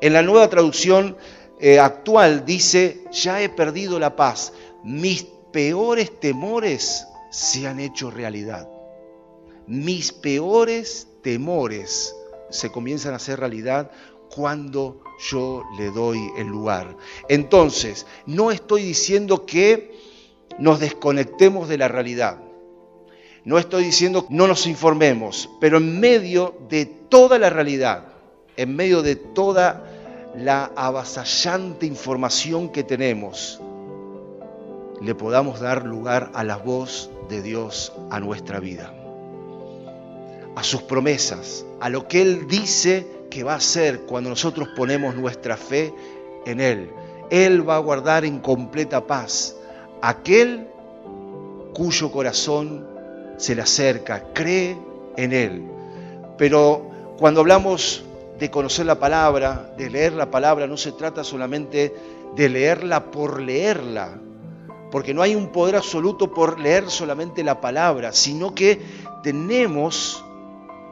En 0.00 0.12
la 0.12 0.22
nueva 0.22 0.48
traducción 0.48 1.16
eh, 1.60 1.78
actual 1.80 2.44
dice, 2.44 3.04
ya 3.10 3.42
he 3.42 3.48
perdido 3.48 3.98
la 3.98 4.14
paz, 4.14 4.52
mis 4.84 5.26
peores 5.52 6.20
temores 6.20 7.06
se 7.30 7.66
han 7.66 7.80
hecho 7.80 8.10
realidad. 8.10 8.68
Mis 9.66 10.12
peores 10.12 11.08
temores 11.22 12.14
se 12.50 12.70
comienzan 12.70 13.12
a 13.12 13.16
hacer 13.16 13.40
realidad 13.40 13.90
cuando 14.34 15.02
yo 15.30 15.64
le 15.76 15.90
doy 15.90 16.30
el 16.36 16.46
lugar. 16.46 16.96
Entonces, 17.28 18.06
no 18.26 18.50
estoy 18.50 18.82
diciendo 18.82 19.46
que 19.46 19.92
nos 20.58 20.80
desconectemos 20.80 21.68
de 21.68 21.78
la 21.78 21.88
realidad. 21.88 22.38
No 23.44 23.58
estoy 23.58 23.84
diciendo 23.84 24.26
que 24.26 24.34
no 24.34 24.46
nos 24.46 24.66
informemos, 24.66 25.50
pero 25.60 25.78
en 25.78 25.98
medio 25.98 26.54
de 26.68 26.86
toda 26.86 27.38
la 27.38 27.50
realidad, 27.50 28.12
en 28.56 28.76
medio 28.76 29.02
de 29.02 29.16
toda 29.16 29.87
la 30.38 30.70
avasallante 30.76 31.86
información 31.86 32.70
que 32.70 32.84
tenemos, 32.84 33.60
le 35.00 35.14
podamos 35.14 35.60
dar 35.60 35.84
lugar 35.84 36.30
a 36.34 36.44
la 36.44 36.56
voz 36.56 37.10
de 37.28 37.42
Dios 37.42 37.92
a 38.10 38.20
nuestra 38.20 38.60
vida 38.60 38.92
a 40.58 40.64
sus 40.64 40.82
promesas, 40.82 41.64
a 41.78 41.88
lo 41.88 42.08
que 42.08 42.20
Él 42.20 42.48
dice 42.48 43.06
que 43.30 43.44
va 43.44 43.52
a 43.52 43.58
hacer 43.58 44.00
cuando 44.00 44.28
nosotros 44.28 44.68
ponemos 44.76 45.14
nuestra 45.14 45.56
fe 45.56 45.94
en 46.46 46.60
Él. 46.60 46.90
Él 47.30 47.68
va 47.68 47.76
a 47.76 47.78
guardar 47.78 48.24
en 48.24 48.40
completa 48.40 49.06
paz 49.06 49.54
aquel 50.02 50.66
cuyo 51.74 52.10
corazón 52.10 52.84
se 53.36 53.54
le 53.54 53.62
acerca, 53.62 54.32
cree 54.32 54.76
en 55.16 55.32
Él. 55.32 55.62
Pero 56.36 56.90
cuando 57.20 57.42
hablamos 57.42 58.02
de 58.38 58.50
conocer 58.50 58.86
la 58.86 58.98
palabra, 58.98 59.72
de 59.76 59.90
leer 59.90 60.12
la 60.12 60.30
palabra, 60.30 60.66
no 60.66 60.76
se 60.76 60.92
trata 60.92 61.24
solamente 61.24 61.94
de 62.36 62.48
leerla 62.48 63.10
por 63.10 63.42
leerla, 63.42 64.18
porque 64.90 65.12
no 65.12 65.22
hay 65.22 65.34
un 65.34 65.48
poder 65.48 65.76
absoluto 65.76 66.32
por 66.32 66.60
leer 66.60 66.88
solamente 66.88 67.42
la 67.42 67.60
palabra, 67.60 68.12
sino 68.12 68.54
que 68.54 68.80
tenemos 69.22 70.24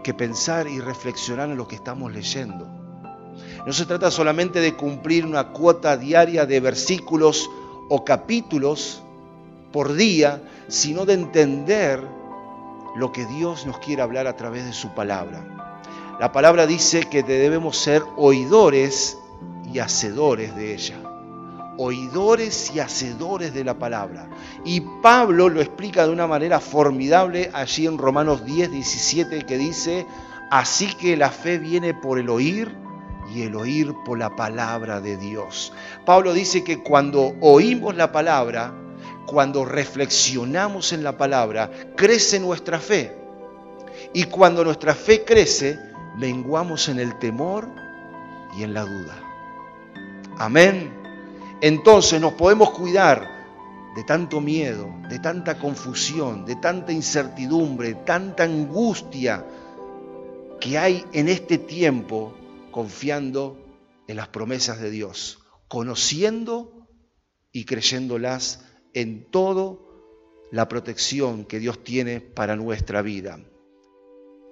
que 0.02 0.12
pensar 0.12 0.66
y 0.66 0.80
reflexionar 0.80 1.48
en 1.48 1.56
lo 1.56 1.68
que 1.68 1.76
estamos 1.76 2.12
leyendo. 2.12 2.66
No 3.66 3.72
se 3.72 3.86
trata 3.86 4.10
solamente 4.10 4.60
de 4.60 4.74
cumplir 4.74 5.26
una 5.26 5.48
cuota 5.48 5.96
diaria 5.96 6.46
de 6.46 6.60
versículos 6.60 7.48
o 7.88 8.04
capítulos 8.04 9.02
por 9.72 9.94
día, 9.94 10.42
sino 10.68 11.04
de 11.04 11.14
entender 11.14 12.00
lo 12.96 13.12
que 13.12 13.26
Dios 13.26 13.66
nos 13.66 13.78
quiere 13.78 14.02
hablar 14.02 14.26
a 14.26 14.36
través 14.36 14.64
de 14.64 14.72
su 14.72 14.94
palabra. 14.94 15.65
La 16.18 16.32
palabra 16.32 16.66
dice 16.66 17.00
que 17.10 17.22
debemos 17.22 17.76
ser 17.76 18.02
oidores 18.16 19.18
y 19.72 19.78
hacedores 19.78 20.56
de 20.56 20.74
ella 20.74 20.96
oidores 21.78 22.72
y 22.74 22.80
hacedores 22.80 23.54
de 23.54 23.64
la 23.64 23.74
palabra. 23.74 24.28
Y 24.64 24.80
Pablo 25.02 25.48
lo 25.48 25.60
explica 25.60 26.06
de 26.06 26.12
una 26.12 26.26
manera 26.26 26.60
formidable 26.60 27.50
allí 27.52 27.86
en 27.86 27.98
Romanos 27.98 28.44
10, 28.44 28.70
17, 28.70 29.42
que 29.42 29.58
dice, 29.58 30.06
así 30.50 30.94
que 30.94 31.16
la 31.16 31.30
fe 31.30 31.58
viene 31.58 31.94
por 31.94 32.18
el 32.18 32.28
oír 32.28 32.74
y 33.34 33.42
el 33.42 33.56
oír 33.56 33.92
por 34.04 34.18
la 34.18 34.34
palabra 34.36 35.00
de 35.00 35.16
Dios. 35.16 35.72
Pablo 36.04 36.32
dice 36.32 36.64
que 36.64 36.82
cuando 36.82 37.34
oímos 37.40 37.96
la 37.96 38.12
palabra, 38.12 38.72
cuando 39.26 39.64
reflexionamos 39.64 40.92
en 40.92 41.02
la 41.02 41.16
palabra, 41.16 41.70
crece 41.96 42.38
nuestra 42.40 42.78
fe. 42.78 43.12
Y 44.12 44.24
cuando 44.24 44.62
nuestra 44.62 44.94
fe 44.94 45.24
crece, 45.24 45.78
menguamos 46.16 46.88
en 46.88 46.98
el 46.98 47.18
temor 47.18 47.68
y 48.56 48.62
en 48.62 48.74
la 48.74 48.82
duda. 48.82 49.22
Amén 50.38 50.96
entonces 51.60 52.20
nos 52.20 52.34
podemos 52.34 52.70
cuidar 52.70 53.26
de 53.94 54.04
tanto 54.04 54.40
miedo, 54.40 54.94
de 55.08 55.18
tanta 55.18 55.58
confusión, 55.58 56.44
de 56.44 56.56
tanta 56.56 56.92
incertidumbre, 56.92 57.94
tanta 57.94 58.44
angustia 58.44 59.46
que 60.60 60.76
hay 60.76 61.04
en 61.12 61.28
este 61.28 61.56
tiempo 61.56 62.34
confiando 62.70 63.58
en 64.06 64.16
las 64.16 64.28
promesas 64.28 64.80
de 64.80 64.90
Dios, 64.90 65.38
conociendo 65.66 66.86
y 67.52 67.64
creyéndolas 67.64 68.64
en 68.92 69.30
todo 69.30 69.86
la 70.50 70.68
protección 70.68 71.46
que 71.46 71.58
Dios 71.58 71.82
tiene 71.82 72.20
para 72.20 72.54
nuestra 72.54 73.00
vida. 73.00 73.40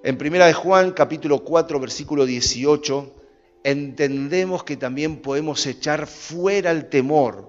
En 0.05 0.19
primera 0.19 0.45
de 0.45 0.53
Juan 0.53 0.91
capítulo 0.91 1.39
4 1.45 1.81
versículo 1.81 2.27
18 2.27 3.11
entendemos 3.65 4.63
que 4.63 4.77
también 4.77 5.23
podemos 5.23 5.65
echar 5.65 6.07
fuera 6.07 6.73
el 6.73 6.91
temor 6.91 7.49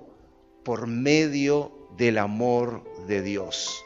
por 0.64 0.88
medio 0.88 1.74
del 1.98 2.18
amor 2.18 2.82
de 3.08 3.22
Dios. 3.22 3.84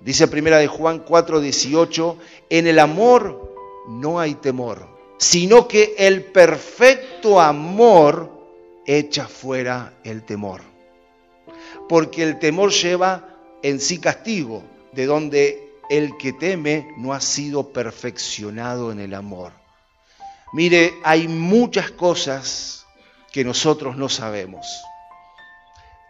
Dice 0.00 0.26
primera 0.26 0.56
de 0.56 0.68
Juan 0.68 1.04
4:18, 1.04 2.16
en 2.48 2.66
el 2.66 2.78
amor 2.78 3.54
no 3.90 4.18
hay 4.18 4.36
temor, 4.36 4.88
sino 5.18 5.68
que 5.68 5.94
el 5.98 6.24
perfecto 6.24 7.38
amor 7.38 8.32
echa 8.86 9.28
fuera 9.28 9.98
el 10.02 10.24
temor. 10.24 10.62
Porque 11.90 12.22
el 12.22 12.38
temor 12.38 12.70
lleva 12.70 13.36
en 13.62 13.78
sí 13.78 13.98
castigo, 13.98 14.62
de 14.92 15.04
donde 15.04 15.67
el 15.88 16.16
que 16.16 16.32
teme 16.32 16.92
no 16.96 17.12
ha 17.12 17.20
sido 17.20 17.72
perfeccionado 17.72 18.92
en 18.92 19.00
el 19.00 19.14
amor. 19.14 19.52
Mire, 20.52 20.94
hay 21.04 21.28
muchas 21.28 21.90
cosas 21.90 22.86
que 23.32 23.44
nosotros 23.44 23.96
no 23.96 24.08
sabemos. 24.08 24.66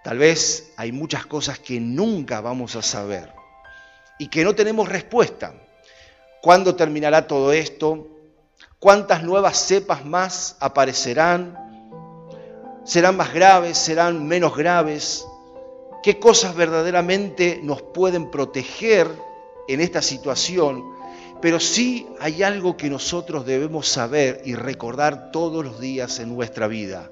Tal 0.04 0.18
vez 0.18 0.73
hay 0.76 0.92
muchas 0.92 1.26
cosas 1.26 1.58
que 1.58 1.80
nunca 1.80 2.40
vamos 2.40 2.76
a 2.76 2.82
saber 2.82 3.32
y 4.18 4.28
que 4.28 4.44
no 4.44 4.54
tenemos 4.54 4.88
respuesta. 4.88 5.54
¿Cuándo 6.40 6.76
terminará 6.76 7.26
todo 7.26 7.52
esto? 7.52 8.06
¿Cuántas 8.78 9.23
nuevas 9.25 9.58
cepas 9.58 10.04
más 10.04 10.56
aparecerán? 10.61 11.56
¿Serán 12.85 13.16
más 13.16 13.35
graves? 13.35 13.76
¿Serán 13.76 14.26
menos 14.26 14.56
graves? 14.56 15.26
¿Qué 16.02 16.20
cosas 16.20 16.54
verdaderamente 16.54 17.61
nos 17.62 17.82
pueden 17.82 18.30
proteger 18.30 19.27
en 19.68 19.80
esta 19.80 20.02
situación? 20.02 20.82
Pero 21.40 21.60
sí 21.60 22.06
hay 22.20 22.42
algo 22.42 22.76
que 22.76 22.90
nosotros 22.90 23.46
debemos 23.46 23.87
saber 23.87 24.42
y 24.44 24.54
recordar 24.54 25.30
todos 25.30 25.64
los 25.64 25.78
días 25.78 26.18
en 26.18 26.34
nuestra 26.34 26.66
vida, 26.66 27.10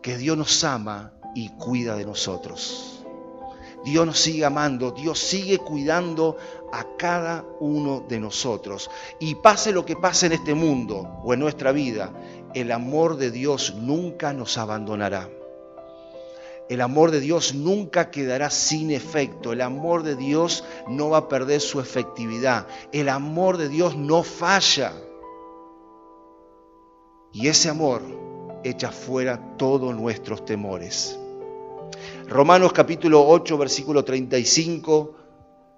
que 0.00 0.16
Dios 0.16 0.38
nos 0.38 0.64
ama 0.64 1.12
y 1.34 1.50
cuida 1.50 1.96
de 1.96 2.06
nosotros. 2.06 3.04
Dios 3.84 4.06
nos 4.06 4.18
sigue 4.18 4.44
amando, 4.44 4.90
Dios 4.90 5.18
sigue 5.18 5.58
cuidando 5.58 6.36
a 6.72 6.84
cada 6.98 7.44
uno 7.60 8.04
de 8.08 8.20
nosotros. 8.20 8.90
Y 9.18 9.36
pase 9.36 9.72
lo 9.72 9.84
que 9.84 9.96
pase 9.96 10.26
en 10.26 10.32
este 10.32 10.54
mundo 10.54 11.20
o 11.24 11.32
en 11.32 11.40
nuestra 11.40 11.72
vida, 11.72 12.12
el 12.54 12.72
amor 12.72 13.16
de 13.16 13.30
Dios 13.30 13.74
nunca 13.76 14.32
nos 14.32 14.58
abandonará. 14.58 15.28
El 16.70 16.82
amor 16.82 17.10
de 17.10 17.18
Dios 17.18 17.52
nunca 17.52 18.12
quedará 18.12 18.48
sin 18.48 18.92
efecto. 18.92 19.52
El 19.52 19.60
amor 19.60 20.04
de 20.04 20.14
Dios 20.14 20.62
no 20.86 21.10
va 21.10 21.18
a 21.18 21.28
perder 21.28 21.60
su 21.60 21.80
efectividad. 21.80 22.68
El 22.92 23.08
amor 23.08 23.56
de 23.56 23.68
Dios 23.68 23.96
no 23.96 24.22
falla. 24.22 24.92
Y 27.32 27.48
ese 27.48 27.70
amor 27.70 28.02
echa 28.62 28.92
fuera 28.92 29.56
todos 29.56 29.96
nuestros 29.96 30.44
temores. 30.44 31.18
Romanos 32.28 32.72
capítulo 32.72 33.26
8, 33.26 33.58
versículo 33.58 34.04
35 34.04 35.14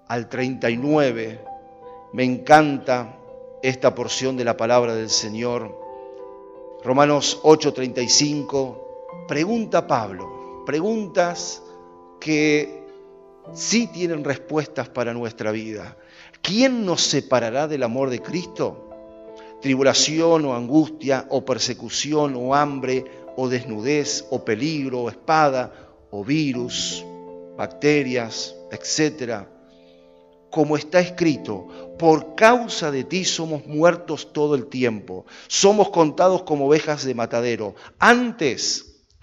al 0.09 0.29
39. 0.29 1.43
Me 2.13 2.23
encanta 2.23 3.17
esta 3.63 3.95
porción 3.95 4.37
de 4.37 4.43
la 4.43 4.55
palabra 4.55 4.93
del 4.93 5.09
Señor. 5.09 5.75
Romanos 6.83 7.39
8, 7.41 7.73
35. 7.73 9.25
Pregunta 9.27 9.87
Pablo, 9.87 10.32
preguntas 10.65 11.61
que 12.19 12.83
sí 13.53 13.87
tienen 13.87 14.23
respuestas 14.23 14.89
para 14.89 15.13
nuestra 15.13 15.51
vida. 15.51 15.97
¿Quién 16.41 16.85
nos 16.85 17.01
separará 17.01 17.67
del 17.67 17.83
amor 17.83 18.09
de 18.09 18.21
Cristo? 18.21 18.89
tribulación 19.63 20.43
o 20.43 20.53
angustia 20.53 21.25
o 21.31 21.47
persecución 21.47 22.35
o 22.35 22.51
hambre 22.53 23.07
o 23.39 23.47
desnudez 23.47 24.27
o 24.27 24.43
peligro 24.43 25.07
o 25.07 25.09
espada 25.09 25.71
o 26.11 26.19
virus, 26.19 26.99
bacterias, 27.55 28.53
etc. 28.75 29.47
Como 30.51 30.75
está 30.75 30.99
escrito, 30.99 31.95
por 31.97 32.35
causa 32.35 32.91
de 32.91 33.05
ti 33.05 33.23
somos 33.23 33.65
muertos 33.65 34.33
todo 34.33 34.53
el 34.55 34.67
tiempo, 34.67 35.25
somos 35.47 35.89
contados 35.89 36.43
como 36.43 36.67
ovejas 36.67 37.05
de 37.05 37.15
matadero. 37.15 37.73
Antes 37.99 38.92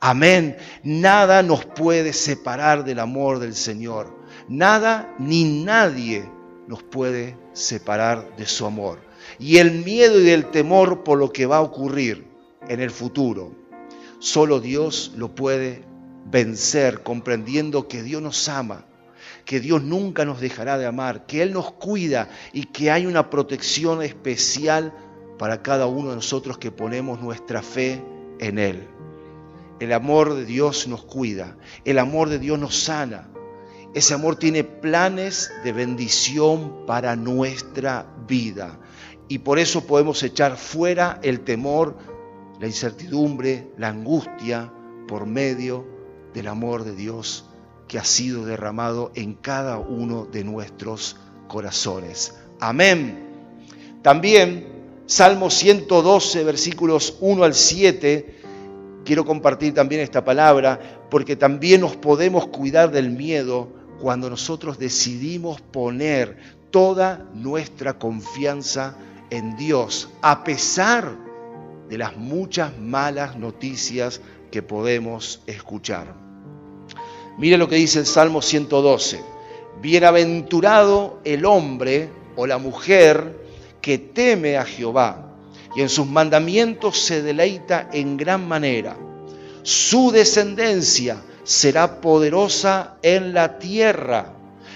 Amén. 0.00 0.56
Nada 0.84 1.42
nos 1.42 1.64
puede 1.64 2.12
separar 2.12 2.84
del 2.84 3.00
amor 3.00 3.40
del 3.40 3.54
Señor. 3.54 4.16
Nada 4.48 5.12
ni 5.18 5.64
nadie 5.64 6.30
nos 6.68 6.84
puede 6.84 7.36
separar 7.52 8.36
de 8.36 8.46
su 8.46 8.64
amor. 8.64 9.00
Y 9.40 9.58
el 9.58 9.84
miedo 9.84 10.20
y 10.20 10.30
el 10.30 10.50
temor 10.50 11.02
por 11.02 11.18
lo 11.18 11.32
que 11.32 11.46
va 11.46 11.56
a 11.56 11.62
ocurrir 11.62 12.26
en 12.68 12.80
el 12.80 12.90
futuro, 12.90 13.52
solo 14.20 14.60
Dios 14.60 15.12
lo 15.16 15.34
puede 15.34 15.84
vencer 16.26 17.02
comprendiendo 17.02 17.88
que 17.88 18.02
Dios 18.02 18.22
nos 18.22 18.48
ama, 18.48 18.84
que 19.44 19.58
Dios 19.58 19.82
nunca 19.82 20.24
nos 20.24 20.40
dejará 20.40 20.78
de 20.78 20.86
amar, 20.86 21.26
que 21.26 21.42
Él 21.42 21.52
nos 21.52 21.72
cuida 21.72 22.28
y 22.52 22.64
que 22.66 22.90
hay 22.90 23.06
una 23.06 23.30
protección 23.30 24.02
especial 24.02 24.92
para 25.38 25.62
cada 25.62 25.86
uno 25.86 26.10
de 26.10 26.16
nosotros 26.16 26.58
que 26.58 26.70
ponemos 26.70 27.20
nuestra 27.20 27.62
fe 27.62 28.02
en 28.38 28.58
Él. 28.58 28.88
El 29.80 29.92
amor 29.92 30.34
de 30.34 30.44
Dios 30.44 30.88
nos 30.88 31.04
cuida, 31.04 31.56
el 31.84 31.98
amor 31.98 32.28
de 32.28 32.38
Dios 32.38 32.58
nos 32.58 32.82
sana. 32.82 33.28
Ese 33.94 34.14
amor 34.14 34.36
tiene 34.36 34.64
planes 34.64 35.50
de 35.62 35.72
bendición 35.72 36.84
para 36.86 37.16
nuestra 37.16 38.06
vida. 38.26 38.78
Y 39.28 39.38
por 39.38 39.58
eso 39.58 39.86
podemos 39.86 40.22
echar 40.22 40.56
fuera 40.56 41.20
el 41.22 41.40
temor, 41.40 41.96
la 42.60 42.66
incertidumbre, 42.66 43.70
la 43.78 43.88
angustia 43.88 44.72
por 45.06 45.26
medio 45.26 45.86
del 46.34 46.48
amor 46.48 46.84
de 46.84 46.94
Dios 46.94 47.44
que 47.86 47.98
ha 47.98 48.04
sido 48.04 48.44
derramado 48.44 49.12
en 49.14 49.34
cada 49.34 49.78
uno 49.78 50.26
de 50.26 50.44
nuestros 50.44 51.16
corazones. 51.46 52.34
Amén. 52.60 53.26
También 54.02 54.78
Salmo 55.06 55.50
112, 55.50 56.44
versículos 56.44 57.16
1 57.20 57.44
al 57.44 57.54
7 57.54 58.37
quiero 59.08 59.24
compartir 59.24 59.72
también 59.72 60.02
esta 60.02 60.22
palabra 60.22 60.78
porque 61.08 61.34
también 61.34 61.80
nos 61.80 61.96
podemos 61.96 62.48
cuidar 62.48 62.90
del 62.90 63.08
miedo 63.08 63.72
cuando 64.02 64.28
nosotros 64.28 64.78
decidimos 64.78 65.62
poner 65.62 66.36
toda 66.70 67.26
nuestra 67.32 67.98
confianza 67.98 68.98
en 69.30 69.56
Dios, 69.56 70.10
a 70.20 70.44
pesar 70.44 71.16
de 71.88 71.96
las 71.96 72.18
muchas 72.18 72.78
malas 72.78 73.34
noticias 73.34 74.20
que 74.50 74.60
podemos 74.60 75.40
escuchar. 75.46 76.14
Mire 77.38 77.56
lo 77.56 77.66
que 77.66 77.76
dice 77.76 78.00
el 78.00 78.06
Salmo 78.06 78.42
112. 78.42 79.22
Bienaventurado 79.80 81.20
el 81.24 81.46
hombre 81.46 82.10
o 82.36 82.46
la 82.46 82.58
mujer 82.58 83.40
que 83.80 83.96
teme 83.96 84.58
a 84.58 84.66
Jehová 84.66 85.27
y 85.74 85.82
en 85.82 85.88
sus 85.88 86.06
mandamientos 86.06 86.98
se 86.98 87.22
deleita 87.22 87.88
en 87.92 88.16
gran 88.16 88.46
manera. 88.46 88.96
Su 89.62 90.10
descendencia 90.10 91.22
será 91.44 92.00
poderosa 92.00 92.98
en 93.02 93.32
la 93.34 93.58
tierra. 93.58 94.34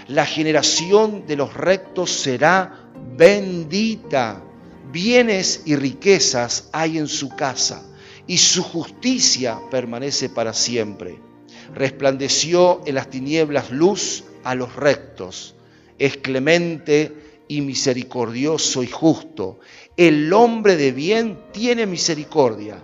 La 0.09 0.27
generación 0.27 1.27
de 1.27 1.37
los 1.37 1.55
rectos 1.55 2.11
será 2.11 2.91
bendita. 3.17 4.43
Bienes 4.91 5.63
y 5.65 5.77
riquezas 5.77 6.69
hay 6.73 6.99
en 6.99 7.09
su 7.09 7.31
casa, 7.31 7.83
y 8.27 8.37
su 8.39 8.63
justicia 8.63 9.59
permanece 9.71 10.29
para 10.29 10.53
siempre. 10.53 11.19
Resplandeció 11.75 12.83
en 12.85 12.97
las 12.97 13.09
tinieblas 13.09 13.71
luz 13.71 14.25
a 14.45 14.55
los 14.55 14.77
rectos. 14.77 15.55
Es 15.99 16.19
clemente 16.19 17.45
y 17.49 17.61
misericordioso 17.61 18.83
y 18.83 18.87
justo 18.87 19.61
el 19.97 20.33
hombre 20.33 20.77
de 20.77 20.93
bien 20.93 21.39
tiene 21.53 21.87
misericordia 21.87 22.83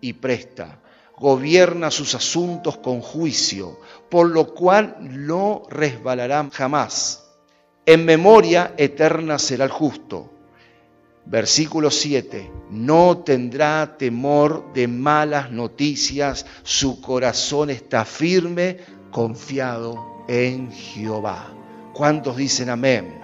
y 0.00 0.14
presta, 0.14 0.80
gobierna 1.18 1.90
sus 1.90 2.14
asuntos 2.14 2.78
con 2.78 3.00
juicio, 3.00 3.78
por 4.08 4.28
lo 4.28 4.54
cual 4.54 4.96
no 5.00 5.62
resbalará 5.68 6.48
jamás. 6.52 7.24
En 7.86 8.04
memoria 8.04 8.74
eterna 8.76 9.38
será 9.38 9.64
el 9.64 9.70
justo. 9.70 10.30
Versículo 11.26 11.90
7. 11.90 12.50
No 12.70 13.18
tendrá 13.18 13.96
temor 13.96 14.72
de 14.74 14.88
malas 14.88 15.50
noticias, 15.50 16.44
su 16.62 17.00
corazón 17.00 17.70
está 17.70 18.04
firme, 18.04 18.78
confiado 19.10 20.24
en 20.28 20.70
Jehová. 20.70 21.52
¿Cuántos 21.94 22.36
dicen 22.36 22.68
amén? 22.68 23.20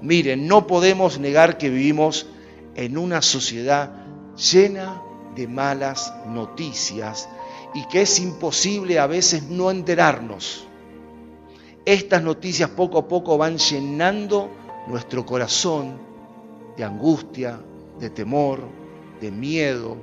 Miren, 0.00 0.46
no 0.46 0.66
podemos 0.66 1.18
negar 1.18 1.58
que 1.58 1.70
vivimos 1.70 2.26
en 2.74 2.98
una 2.98 3.22
sociedad 3.22 3.90
llena 4.36 5.02
de 5.34 5.46
malas 5.48 6.12
noticias 6.26 7.28
y 7.74 7.86
que 7.86 8.02
es 8.02 8.18
imposible 8.20 8.98
a 8.98 9.06
veces 9.06 9.44
no 9.44 9.70
enterarnos. 9.70 10.66
Estas 11.84 12.22
noticias 12.22 12.70
poco 12.70 12.98
a 12.98 13.08
poco 13.08 13.36
van 13.38 13.58
llenando 13.58 14.50
nuestro 14.86 15.24
corazón 15.26 15.98
de 16.76 16.84
angustia, 16.84 17.60
de 17.98 18.10
temor, 18.10 18.60
de 19.20 19.30
miedo. 19.30 19.96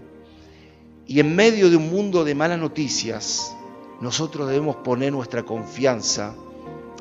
Y 1.06 1.20
en 1.20 1.36
medio 1.36 1.70
de 1.70 1.76
un 1.76 1.90
mundo 1.90 2.24
de 2.24 2.36
malas 2.36 2.60
noticias, 2.60 3.56
nosotros 4.02 4.48
debemos 4.48 4.78
poner 4.78 5.12
nuestra 5.12 5.44
confianza 5.44 6.36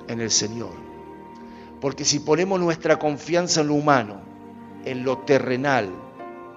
en 0.07 0.21
el 0.21 0.31
Señor. 0.31 0.73
Porque 1.81 2.05
si 2.05 2.21
ponemos 2.21 2.59
nuestra 2.59 2.99
confianza 2.99 3.61
en 3.61 3.69
lo 3.69 3.75
humano, 3.75 4.21
en 4.85 5.05
lo 5.05 5.19
terrenal, 5.19 5.91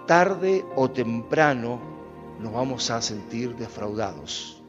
tarde 0.07 0.65
o 0.75 0.89
temprano 0.89 1.79
nos 2.39 2.53
vamos 2.53 2.89
a 2.89 3.01
sentir 3.01 3.55
defraudados. 3.55 4.61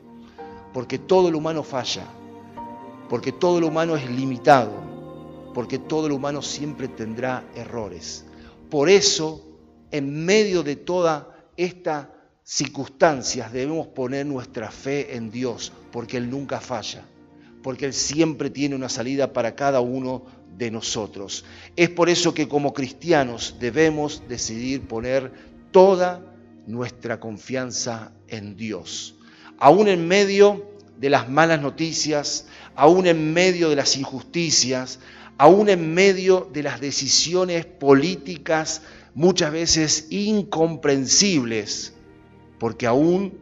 Porque 0.73 0.99
todo 0.99 1.29
el 1.29 1.35
humano 1.35 1.63
falla, 1.63 2.07
porque 3.09 3.33
todo 3.33 3.59
el 3.59 3.65
humano 3.65 3.97
es 3.97 4.11
limitado, 4.11 4.73
porque 5.55 5.79
todo 5.79 6.07
el 6.07 6.13
humano 6.13 6.43
siempre 6.43 6.89
tendrá 6.89 7.45
errores. 7.55 8.25
Por 8.71 8.89
eso, 8.89 9.43
en 9.91 10.25
medio 10.25 10.63
de 10.63 10.77
todas 10.77 11.25
estas 11.57 12.09
circunstancias, 12.43 13.53
debemos 13.53 13.87
poner 13.89 14.27
nuestra 14.27 14.71
fe 14.71 15.17
en 15.17 15.31
Dios, 15.31 15.73
porque 15.91 16.17
Él 16.17 16.31
nunca 16.31 16.61
falla, 16.61 17.05
porque 17.63 17.85
Él 17.85 17.93
siempre 17.93 18.51
tiene 18.51 18.75
una 18.75 18.89
salida 18.89 19.33
para 19.33 19.55
cada 19.55 19.81
uno 19.81 20.25
de 20.57 20.71
nosotros. 20.71 21.45
Es 21.77 21.91
por 21.91 22.09
eso 22.09 22.35
que 22.35 22.49
como 22.49 22.73
cristianos 22.73 23.57
debemos 23.59 24.23
decidir 24.29 24.83
poner 24.83 25.33
toda 25.71 26.25
nuestra 26.67 27.19
confianza 27.19 28.13
en 28.29 28.57
Dios, 28.57 29.17
aún 29.59 29.89
en 29.89 30.07
medio 30.07 30.71
de 30.99 31.11
las 31.11 31.29
malas 31.29 31.61
noticias, 31.61 32.47
aún 32.77 33.07
en 33.07 33.33
medio 33.33 33.69
de 33.71 33.77
las 33.77 33.97
injusticias, 33.97 35.01
aún 35.39 35.69
en 35.69 35.93
medio 35.95 36.49
de 36.53 36.63
las 36.63 36.81
decisiones 36.81 37.67
políticas 37.67 38.83
muchas 39.15 39.53
veces 39.53 40.07
incomprensibles, 40.11 41.95
porque 42.59 42.87
aún 42.87 43.39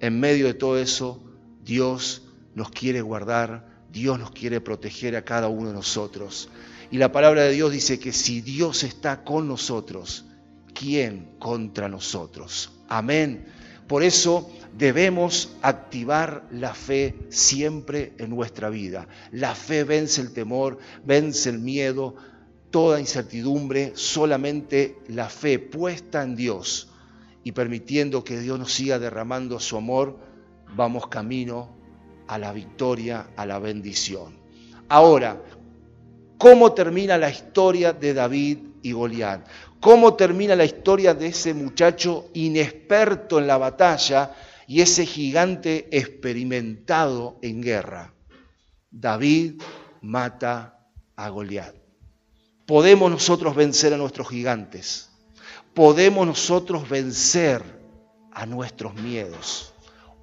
en 0.00 0.20
medio 0.20 0.46
de 0.46 0.54
todo 0.54 0.78
eso 0.78 1.20
Dios 1.64 2.22
nos 2.54 2.70
quiere 2.70 3.00
guardar, 3.00 3.71
Dios 3.92 4.18
nos 4.18 4.30
quiere 4.30 4.60
proteger 4.60 5.14
a 5.16 5.24
cada 5.24 5.48
uno 5.48 5.68
de 5.68 5.74
nosotros. 5.74 6.48
Y 6.90 6.96
la 6.96 7.12
palabra 7.12 7.42
de 7.42 7.52
Dios 7.52 7.70
dice 7.70 7.98
que 7.98 8.12
si 8.12 8.40
Dios 8.40 8.84
está 8.84 9.22
con 9.22 9.46
nosotros, 9.46 10.24
¿quién 10.74 11.36
contra 11.38 11.88
nosotros? 11.88 12.72
Amén. 12.88 13.46
Por 13.86 14.02
eso 14.02 14.50
debemos 14.76 15.56
activar 15.60 16.48
la 16.50 16.74
fe 16.74 17.14
siempre 17.28 18.14
en 18.18 18.30
nuestra 18.30 18.70
vida. 18.70 19.06
La 19.30 19.54
fe 19.54 19.84
vence 19.84 20.22
el 20.22 20.32
temor, 20.32 20.78
vence 21.04 21.50
el 21.50 21.58
miedo, 21.58 22.14
toda 22.70 22.98
incertidumbre, 22.98 23.92
solamente 23.94 24.96
la 25.08 25.28
fe 25.28 25.58
puesta 25.58 26.22
en 26.22 26.36
Dios 26.36 26.88
y 27.44 27.52
permitiendo 27.52 28.24
que 28.24 28.40
Dios 28.40 28.58
nos 28.58 28.72
siga 28.72 28.98
derramando 28.98 29.60
su 29.60 29.76
amor, 29.76 30.18
vamos 30.74 31.08
camino 31.08 31.81
a 32.32 32.38
la 32.38 32.50
victoria, 32.50 33.28
a 33.36 33.44
la 33.44 33.58
bendición. 33.58 34.38
Ahora, 34.88 35.42
¿cómo 36.38 36.72
termina 36.72 37.18
la 37.18 37.28
historia 37.28 37.92
de 37.92 38.14
David 38.14 38.58
y 38.80 38.92
Goliat? 38.92 39.46
¿Cómo 39.80 40.14
termina 40.14 40.56
la 40.56 40.64
historia 40.64 41.12
de 41.12 41.26
ese 41.26 41.52
muchacho 41.52 42.30
inexperto 42.32 43.38
en 43.38 43.46
la 43.46 43.58
batalla 43.58 44.34
y 44.66 44.80
ese 44.80 45.04
gigante 45.04 45.88
experimentado 45.90 47.38
en 47.42 47.60
guerra? 47.60 48.14
David 48.90 49.60
mata 50.00 50.88
a 51.14 51.28
Goliat. 51.28 51.74
Podemos 52.64 53.10
nosotros 53.10 53.54
vencer 53.54 53.92
a 53.92 53.98
nuestros 53.98 54.30
gigantes. 54.30 55.10
Podemos 55.74 56.26
nosotros 56.26 56.88
vencer 56.88 57.62
a 58.32 58.46
nuestros 58.46 58.94
miedos. 58.94 59.71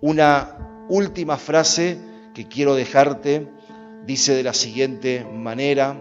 Una 0.02 0.86
última 0.88 1.38
frase 1.38 2.00
que 2.34 2.48
quiero 2.48 2.76
dejarte 2.76 3.50
dice 4.06 4.34
de 4.34 4.44
la 4.44 4.54
siguiente 4.54 5.26
manera, 5.26 5.98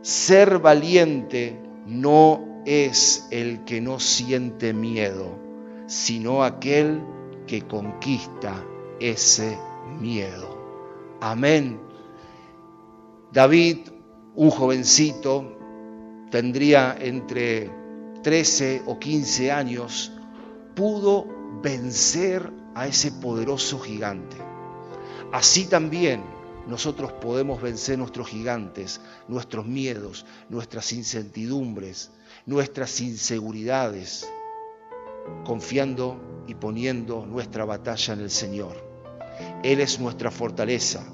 ser 0.00 0.58
valiente 0.58 1.60
no 1.86 2.62
es 2.64 3.28
el 3.30 3.64
que 3.64 3.80
no 3.80 4.00
siente 4.00 4.72
miedo, 4.72 5.38
sino 5.86 6.42
aquel 6.42 7.02
que 7.46 7.62
conquista 7.62 8.64
ese 9.00 9.58
miedo. 10.00 10.56
Amén. 11.20 11.80
David, 13.32 13.88
un 14.36 14.50
jovencito, 14.50 15.58
tendría 16.30 16.96
entre 16.98 17.70
13 18.22 18.82
o 18.86 18.98
15 18.98 19.52
años, 19.52 20.12
pudo 20.74 21.26
vencer 21.62 22.52
a 22.78 22.86
ese 22.86 23.10
poderoso 23.10 23.80
gigante. 23.80 24.36
Así 25.32 25.66
también 25.66 26.22
nosotros 26.68 27.12
podemos 27.12 27.60
vencer 27.60 27.98
nuestros 27.98 28.28
gigantes, 28.28 29.00
nuestros 29.26 29.66
miedos, 29.66 30.24
nuestras 30.48 30.92
incertidumbres, 30.92 32.12
nuestras 32.46 33.00
inseguridades, 33.00 34.30
confiando 35.44 36.44
y 36.46 36.54
poniendo 36.54 37.26
nuestra 37.26 37.64
batalla 37.64 38.14
en 38.14 38.20
el 38.20 38.30
Señor. 38.30 38.76
Él 39.64 39.80
es 39.80 39.98
nuestra 39.98 40.30
fortaleza. 40.30 41.04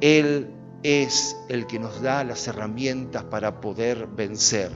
Él 0.00 0.50
es 0.82 1.36
el 1.48 1.66
que 1.66 1.78
nos 1.78 2.00
da 2.00 2.24
las 2.24 2.48
herramientas 2.48 3.24
para 3.24 3.60
poder 3.60 4.06
vencer. 4.06 4.70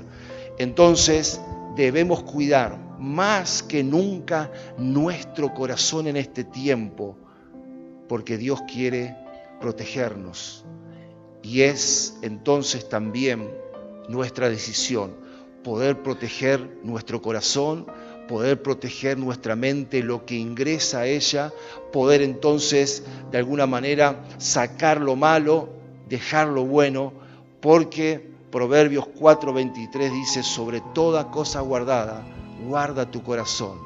Entonces 0.59 1.41
debemos 1.75 2.23
cuidar 2.23 2.79
más 3.05 3.63
que 3.63 3.85
nunca 3.85 4.51
nuestro 4.79 5.53
corazón 5.55 6.07
en 6.07 6.17
este 6.17 6.45
tiempo, 6.45 7.17
porque 8.09 8.37
Dios 8.37 8.63
quiere 8.63 9.17
protegernos. 9.61 10.65
Y 11.43 11.63
es 11.63 12.17
entonces 12.23 12.89
también 12.89 13.51
nuestra 14.09 14.49
decisión 14.49 15.13
poder 15.63 16.03
proteger 16.03 16.79
nuestro 16.83 17.23
corazón, 17.23 17.87
poder 18.29 18.63
proteger 18.63 19.19
nuestra 19.19 19.57
mente, 19.57 20.03
lo 20.03 20.27
que 20.27 20.35
ingresa 20.35 21.01
a 21.01 21.07
ella, 21.07 21.53
poder 21.93 22.23
entonces 22.23 23.05
de 23.31 23.39
alguna 23.39 23.67
manera 23.67 24.25
sacar 24.39 25.01
lo 25.01 25.17
malo 25.17 25.85
dejar 26.09 26.49
lo 26.49 26.65
bueno, 26.65 27.13
porque 27.61 28.33
Proverbios 28.51 29.07
4:23 29.07 30.13
dice, 30.13 30.43
sobre 30.43 30.81
toda 30.95 31.31
cosa 31.31 31.61
guardada, 31.61 32.25
guarda 32.63 33.11
tu 33.11 33.23
corazón. 33.23 33.79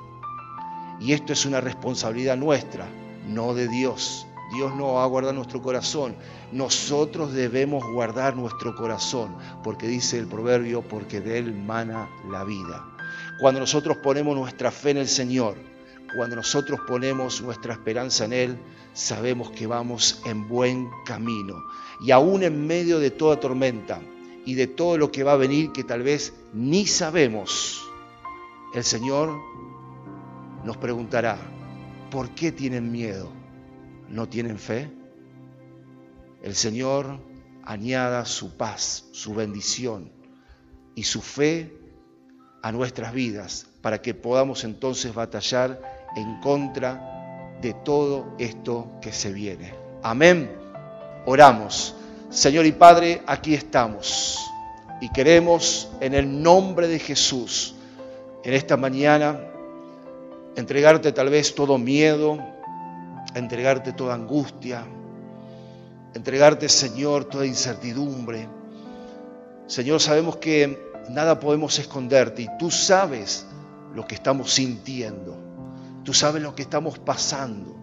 Y 1.01 1.13
esto 1.13 1.33
es 1.33 1.47
una 1.47 1.61
responsabilidad 1.61 2.37
nuestra, 2.37 2.89
no 3.27 3.55
de 3.55 3.69
Dios. 3.69 4.27
Dios 4.55 4.75
no 4.75 4.95
va 4.95 5.05
a 5.05 5.07
guardar 5.07 5.35
nuestro 5.35 5.63
corazón. 5.63 6.17
Nosotros 6.53 7.33
debemos 7.33 7.85
guardar 7.93 8.37
nuestro 8.37 8.75
corazón, 8.75 9.37
porque 9.63 9.87
dice 9.87 10.19
el 10.19 10.27
proverbio, 10.27 10.83
porque 10.83 11.21
de 11.21 11.39
él 11.39 11.55
mana 11.55 12.09
la 12.31 12.45
vida. 12.45 12.85
Cuando 13.41 13.61
nosotros 13.61 13.99
ponemos 13.99 14.37
nuestra 14.37 14.71
fe 14.71 14.91
en 14.91 14.97
el 14.99 15.09
Señor, 15.09 15.57
cuando 16.17 16.37
nosotros 16.37 16.81
ponemos 16.89 17.43
nuestra 17.43 17.75
esperanza 17.75 18.25
en 18.25 18.33
Él, 18.33 18.59
sabemos 18.95 19.51
que 19.51 19.67
vamos 19.67 20.23
en 20.25 20.49
buen 20.49 20.89
camino. 21.05 21.63
Y 22.01 22.13
aún 22.13 22.43
en 22.43 22.67
medio 22.67 22.99
de 22.99 23.11
toda 23.11 23.39
tormenta 23.39 24.01
y 24.47 24.55
de 24.55 24.67
todo 24.67 24.97
lo 24.97 25.13
que 25.13 25.23
va 25.23 25.33
a 25.33 25.37
venir 25.37 25.71
que 25.73 25.85
tal 25.85 26.03
vez 26.03 26.33
ni 26.55 26.87
sabemos, 26.87 27.88
el 28.75 28.85
Señor 28.85 29.39
nos 30.65 30.77
preguntará, 30.77 31.39
¿por 32.11 32.31
qué 32.31 32.53
tienen 32.53 32.93
miedo? 32.93 33.31
¿No 34.09 34.29
tienen 34.29 34.59
fe? 34.59 34.91
El 36.43 36.55
Señor 36.55 37.21
añada 37.65 38.25
su 38.25 38.57
paz, 38.57 39.05
su 39.13 39.35
bendición 39.35 40.11
y 40.95 41.05
su 41.05 41.21
fe 41.21 41.77
a 42.63 42.73
nuestras 42.73 43.13
vidas 43.13 43.67
para 43.83 44.03
que 44.03 44.15
podamos 44.15 44.65
entonces 44.65 45.15
batallar 45.15 45.81
en 46.17 46.41
contra 46.41 47.57
de 47.61 47.75
todo 47.75 48.35
esto 48.39 48.91
que 49.01 49.13
se 49.13 49.33
viene. 49.33 49.75
Amén. 50.03 50.51
Oramos. 51.27 51.95
Señor 52.31 52.67
y 52.67 52.73
Padre, 52.73 53.23
aquí 53.27 53.55
estamos 53.55 54.39
y 55.01 55.11
queremos 55.11 55.89
en 56.01 56.15
el 56.15 56.43
nombre 56.43 56.89
de 56.89 56.99
Jesús 56.99 57.75
en 58.45 58.55
esta 58.55 58.77
mañana 58.77 59.41
entregarte 60.57 61.13
tal 61.13 61.31
vez 61.31 61.55
todo 61.55 61.79
miedo, 61.79 62.39
entregarte 63.35 63.93
toda 63.93 64.15
angustia, 64.15 64.85
entregarte, 66.15 66.69
Señor, 66.69 67.25
toda 67.27 67.47
incertidumbre. 67.47 68.49
Señor, 69.67 70.01
sabemos 70.01 70.37
que 70.37 70.93
nada 71.11 71.39
podemos 71.39 71.79
esconderte 71.79 72.43
y 72.43 72.49
tú 72.59 72.71
sabes 72.71 73.47
lo 73.95 74.07
que 74.07 74.15
estamos 74.15 74.53
sintiendo. 74.53 75.37
Tú 76.05 76.15
sabes 76.15 76.43
lo 76.43 76.55
que 76.55 76.63
estamos 76.63 76.99
pasando. 76.99 77.77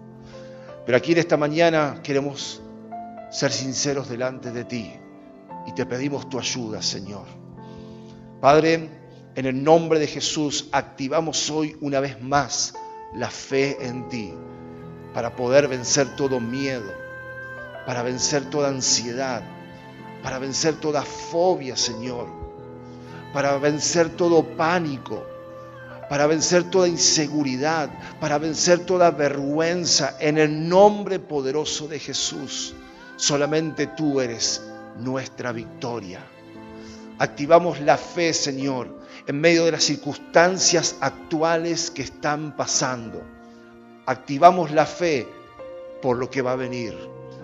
Pero 0.85 0.97
aquí 0.97 1.11
en 1.13 1.19
esta 1.19 1.37
mañana 1.37 1.99
queremos 2.03 2.61
ser 3.31 3.51
sinceros 3.51 4.09
delante 4.09 4.51
de 4.51 4.63
ti 4.65 4.93
y 5.67 5.73
te 5.73 5.85
pedimos 5.85 6.29
tu 6.29 6.39
ayuda, 6.39 6.81
Señor. 6.81 7.25
Padre, 8.39 8.89
en 9.35 9.45
el 9.45 9.63
nombre 9.63 9.99
de 9.99 10.07
Jesús 10.07 10.69
activamos 10.71 11.49
hoy 11.49 11.75
una 11.81 11.99
vez 11.99 12.21
más 12.21 12.73
la 13.13 13.29
fe 13.29 13.77
en 13.85 14.07
ti 14.07 14.33
para 15.13 15.35
poder 15.35 15.67
vencer 15.67 16.15
todo 16.15 16.39
miedo, 16.39 16.91
para 17.85 18.01
vencer 18.01 18.49
toda 18.49 18.69
ansiedad, 18.69 19.43
para 20.23 20.39
vencer 20.39 20.75
toda 20.75 21.01
fobia, 21.03 21.75
Señor, 21.75 22.27
para 23.33 23.57
vencer 23.57 24.09
todo 24.09 24.43
pánico, 24.55 25.25
para 26.09 26.27
vencer 26.27 26.69
toda 26.69 26.87
inseguridad, 26.87 27.89
para 28.19 28.37
vencer 28.37 28.85
toda 28.85 29.11
vergüenza 29.11 30.15
en 30.19 30.37
el 30.37 30.67
nombre 30.67 31.19
poderoso 31.19 31.87
de 31.87 31.99
Jesús. 31.99 32.73
Solamente 33.17 33.87
tú 33.87 34.19
eres 34.21 34.61
nuestra 34.99 35.51
victoria. 35.51 36.19
Activamos 37.17 37.79
la 37.79 37.97
fe, 37.97 38.33
Señor, 38.33 39.04
en 39.27 39.41
medio 39.41 39.65
de 39.65 39.71
las 39.71 39.83
circunstancias 39.83 40.97
actuales 40.99 41.89
que 41.89 42.03
están 42.03 42.55
pasando. 42.55 43.23
Activamos 44.05 44.71
la 44.71 44.85
fe 44.85 45.27
por 46.01 46.17
lo 46.17 46.29
que 46.29 46.41
va 46.41 46.51
a 46.51 46.57
venir. 46.57 46.95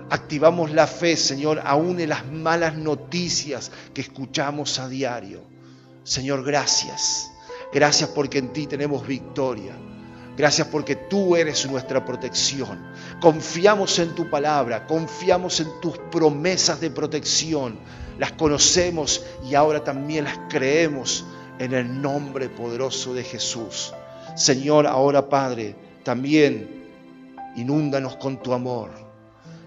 Activamos 0.10 0.72
la 0.72 0.88
fe, 0.88 1.16
Señor, 1.16 1.62
aún 1.66 2.00
en 2.00 2.10
las 2.10 2.26
malas 2.28 2.76
noticias 2.76 3.72
que 3.94 4.02
escuchamos 4.02 4.78
a 4.78 4.88
diario. 4.88 5.42
Señor, 6.04 6.44
gracias. 6.44 7.32
Gracias 7.74 8.10
porque 8.10 8.40
en 8.40 8.52
ti 8.52 8.68
tenemos 8.68 9.08
victoria. 9.08 9.74
Gracias 10.38 10.68
porque 10.68 10.96
tú 10.96 11.36
eres 11.36 11.70
nuestra 11.70 12.06
protección. 12.06 12.92
Confiamos 13.20 13.98
en 14.00 14.14
tu 14.14 14.30
palabra, 14.30 14.86
confiamos 14.86 15.60
en 15.60 15.68
tus 15.82 15.98
promesas 15.98 16.80
de 16.80 16.92
protección. 16.92 17.80
Las 18.20 18.34
conocemos 18.34 19.26
y 19.50 19.56
ahora 19.56 19.84
también 19.84 20.26
las 20.26 20.38
creemos 20.50 21.26
en 21.62 21.74
el 21.76 22.02
nombre 22.02 22.50
poderoso 22.50 23.14
de 23.14 23.24
Jesús. 23.24 23.94
Señor, 24.36 24.88
ahora 24.88 25.30
Padre, 25.30 25.76
también 26.04 26.88
inúndanos 27.56 28.16
con 28.16 28.42
tu 28.42 28.54
amor, 28.54 28.90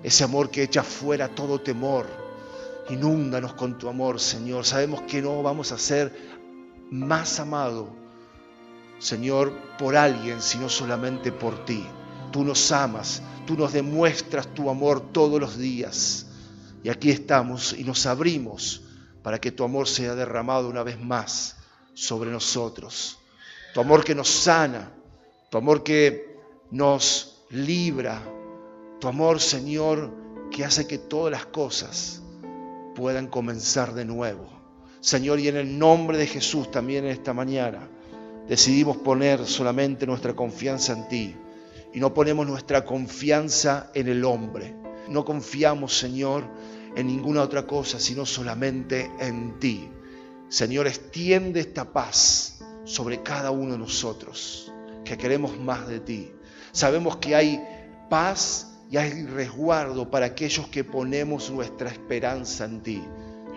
ese 0.02 0.24
amor 0.24 0.50
que 0.50 0.64
echa 0.64 0.82
fuera 0.82 1.28
todo 1.28 1.60
temor. 1.60 2.06
Inúndanos 2.90 3.54
con 3.54 3.78
tu 3.78 3.88
amor, 3.88 4.18
Señor. 4.18 4.66
Sabemos 4.66 5.02
que 5.02 5.22
no 5.22 5.40
vamos 5.40 5.70
a 5.70 5.78
ser 5.78 6.12
más 6.90 7.38
amado, 7.38 7.88
Señor, 8.98 9.52
por 9.78 9.96
alguien, 9.96 10.42
sino 10.42 10.68
solamente 10.68 11.30
por 11.30 11.64
ti. 11.64 11.86
Tú 12.32 12.42
nos 12.42 12.72
amas, 12.72 13.22
tú 13.46 13.56
nos 13.56 13.72
demuestras 13.72 14.52
tu 14.52 14.68
amor 14.68 15.12
todos 15.12 15.40
los 15.40 15.56
días. 15.56 16.26
Y 16.82 16.88
aquí 16.88 17.10
estamos 17.10 17.72
y 17.72 17.84
nos 17.84 18.04
abrimos 18.04 18.82
para 19.22 19.40
que 19.40 19.52
tu 19.52 19.62
amor 19.62 19.86
sea 19.86 20.16
derramado 20.16 20.68
una 20.68 20.82
vez 20.82 21.00
más 21.00 21.56
sobre 21.94 22.30
nosotros. 22.30 23.18
Tu 23.72 23.80
amor 23.80 24.04
que 24.04 24.14
nos 24.14 24.28
sana, 24.28 24.92
tu 25.50 25.58
amor 25.58 25.82
que 25.82 26.36
nos 26.70 27.44
libra, 27.50 28.22
tu 29.00 29.08
amor, 29.08 29.40
Señor, 29.40 30.12
que 30.50 30.64
hace 30.64 30.86
que 30.86 30.98
todas 30.98 31.32
las 31.32 31.46
cosas 31.46 32.22
puedan 32.94 33.26
comenzar 33.26 33.94
de 33.94 34.04
nuevo. 34.04 34.48
Señor, 35.00 35.40
y 35.40 35.48
en 35.48 35.56
el 35.56 35.78
nombre 35.78 36.16
de 36.16 36.26
Jesús 36.26 36.70
también 36.70 37.04
en 37.04 37.10
esta 37.10 37.34
mañana 37.34 37.88
decidimos 38.48 38.96
poner 38.98 39.46
solamente 39.46 40.06
nuestra 40.06 40.34
confianza 40.34 40.92
en 40.92 41.08
ti 41.08 41.36
y 41.92 42.00
no 42.00 42.12
ponemos 42.12 42.46
nuestra 42.46 42.84
confianza 42.84 43.90
en 43.94 44.08
el 44.08 44.24
hombre. 44.24 44.74
No 45.08 45.24
confiamos, 45.24 45.96
Señor, 45.96 46.44
en 46.96 47.06
ninguna 47.06 47.42
otra 47.42 47.66
cosa, 47.66 48.00
sino 48.00 48.26
solamente 48.26 49.10
en 49.20 49.58
ti. 49.58 49.88
Señor, 50.48 50.86
extiende 50.86 51.60
esta 51.60 51.92
paz 51.92 52.60
sobre 52.84 53.22
cada 53.22 53.50
uno 53.50 53.72
de 53.72 53.78
nosotros, 53.78 54.72
que 55.04 55.16
queremos 55.16 55.58
más 55.58 55.88
de 55.88 56.00
ti. 56.00 56.30
Sabemos 56.72 57.16
que 57.16 57.34
hay 57.34 57.60
paz 58.10 58.74
y 58.90 58.96
hay 58.96 59.24
resguardo 59.26 60.10
para 60.10 60.26
aquellos 60.26 60.68
que 60.68 60.84
ponemos 60.84 61.50
nuestra 61.50 61.90
esperanza 61.90 62.64
en 62.64 62.82
ti. 62.82 63.02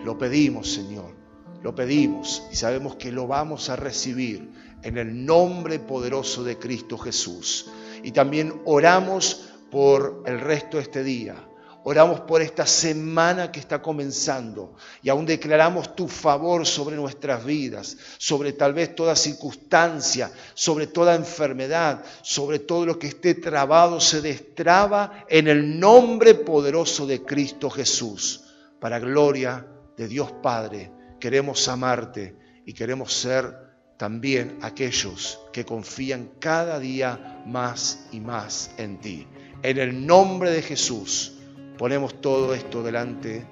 Lo 0.04 0.18
pedimos, 0.18 0.72
Señor, 0.72 1.14
lo 1.62 1.74
pedimos 1.74 2.44
y 2.52 2.56
sabemos 2.56 2.96
que 2.96 3.12
lo 3.12 3.26
vamos 3.26 3.68
a 3.68 3.76
recibir 3.76 4.50
en 4.82 4.96
el 4.96 5.26
nombre 5.26 5.78
poderoso 5.78 6.44
de 6.44 6.58
Cristo 6.58 6.96
Jesús. 6.96 7.70
Y 8.02 8.12
también 8.12 8.62
oramos 8.64 9.50
por 9.70 10.22
el 10.26 10.40
resto 10.40 10.78
de 10.78 10.84
este 10.84 11.04
día 11.04 11.48
Oramos 11.84 12.20
por 12.20 12.42
esta 12.42 12.66
semana 12.66 13.52
que 13.52 13.60
está 13.60 13.80
comenzando 13.80 14.74
y 15.00 15.08
aún 15.08 15.24
declaramos 15.24 15.94
tu 15.94 16.08
favor 16.08 16.66
sobre 16.66 16.96
nuestras 16.96 17.44
vidas, 17.44 17.96
sobre 18.18 18.52
tal 18.52 18.74
vez 18.74 18.94
toda 18.94 19.14
circunstancia, 19.14 20.30
sobre 20.54 20.88
toda 20.88 21.14
enfermedad, 21.14 22.04
sobre 22.22 22.58
todo 22.58 22.84
lo 22.84 22.98
que 22.98 23.06
esté 23.06 23.34
trabado, 23.34 24.00
se 24.00 24.20
destraba 24.20 25.24
en 25.28 25.46
el 25.46 25.78
nombre 25.78 26.34
poderoso 26.34 27.06
de 27.06 27.22
Cristo 27.22 27.70
Jesús. 27.70 28.44
Para 28.80 28.98
gloria 28.98 29.66
de 29.96 30.08
Dios 30.08 30.32
Padre, 30.42 30.90
queremos 31.20 31.68
amarte 31.68 32.36
y 32.66 32.74
queremos 32.74 33.12
ser 33.12 33.68
también 33.96 34.58
aquellos 34.62 35.40
que 35.52 35.64
confían 35.64 36.32
cada 36.38 36.78
día 36.78 37.42
más 37.46 38.06
y 38.12 38.20
más 38.20 38.72
en 38.78 39.00
ti. 39.00 39.26
En 39.62 39.78
el 39.78 40.06
nombre 40.06 40.50
de 40.50 40.62
Jesús 40.62 41.37
ponemos 41.78 42.20
todo 42.20 42.52
esto 42.52 42.82
delante 42.82 43.46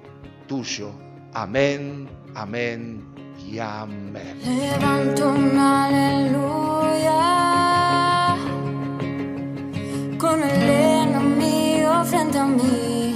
tuyo. 0.47 0.91
Amén, 1.33 2.09
amén 2.35 3.07
y 3.39 3.59
amén. 3.59 4.39
Levanto 4.45 5.31
un 5.31 5.57
aleluya 5.57 7.17
con 10.19 10.43
el 10.43 10.69
enemigo 10.69 12.05
frente 12.05 12.39
a 12.39 12.47
mí. 12.47 13.15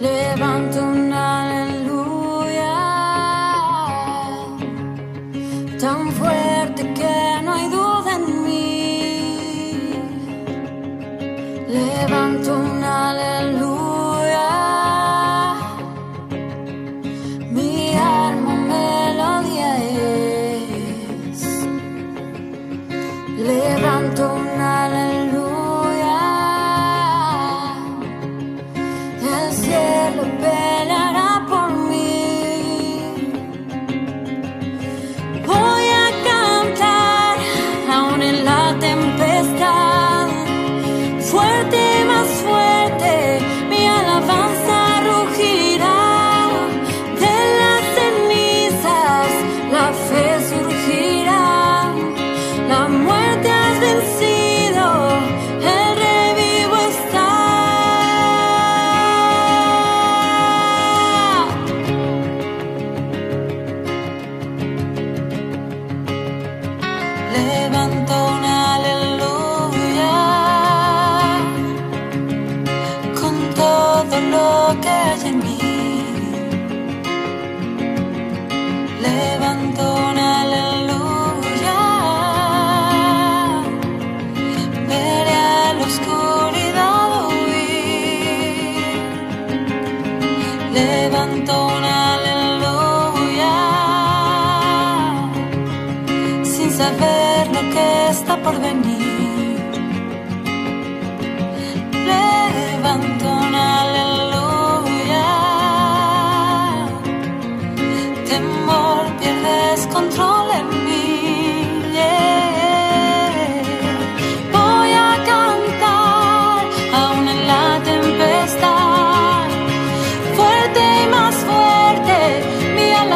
Levanto 0.00 0.82
un 0.82 0.95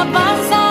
passa 0.07 0.70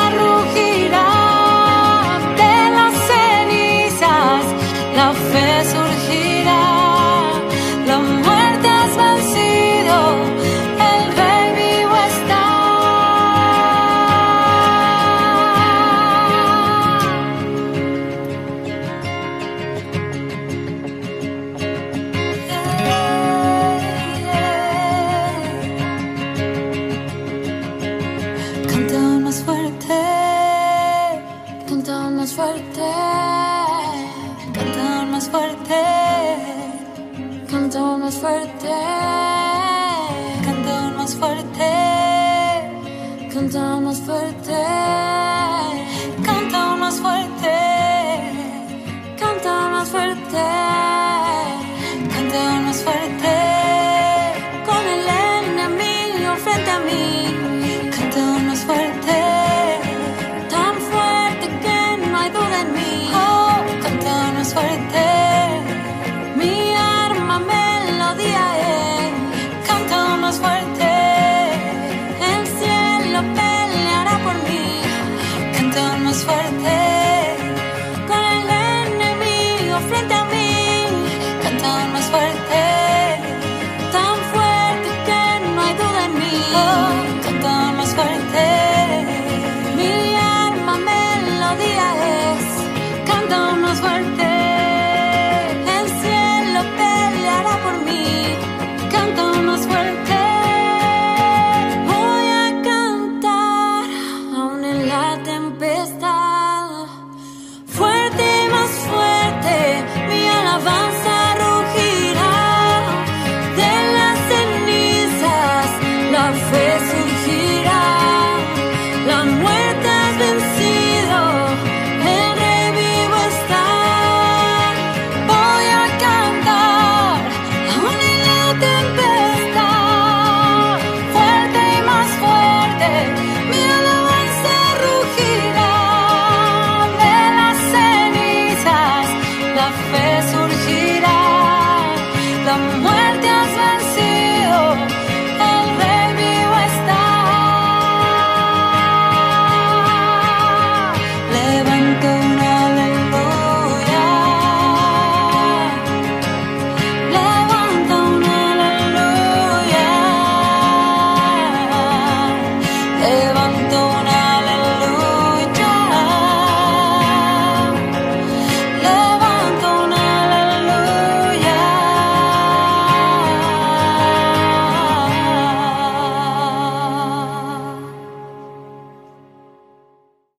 fuerte. 58.69 59.08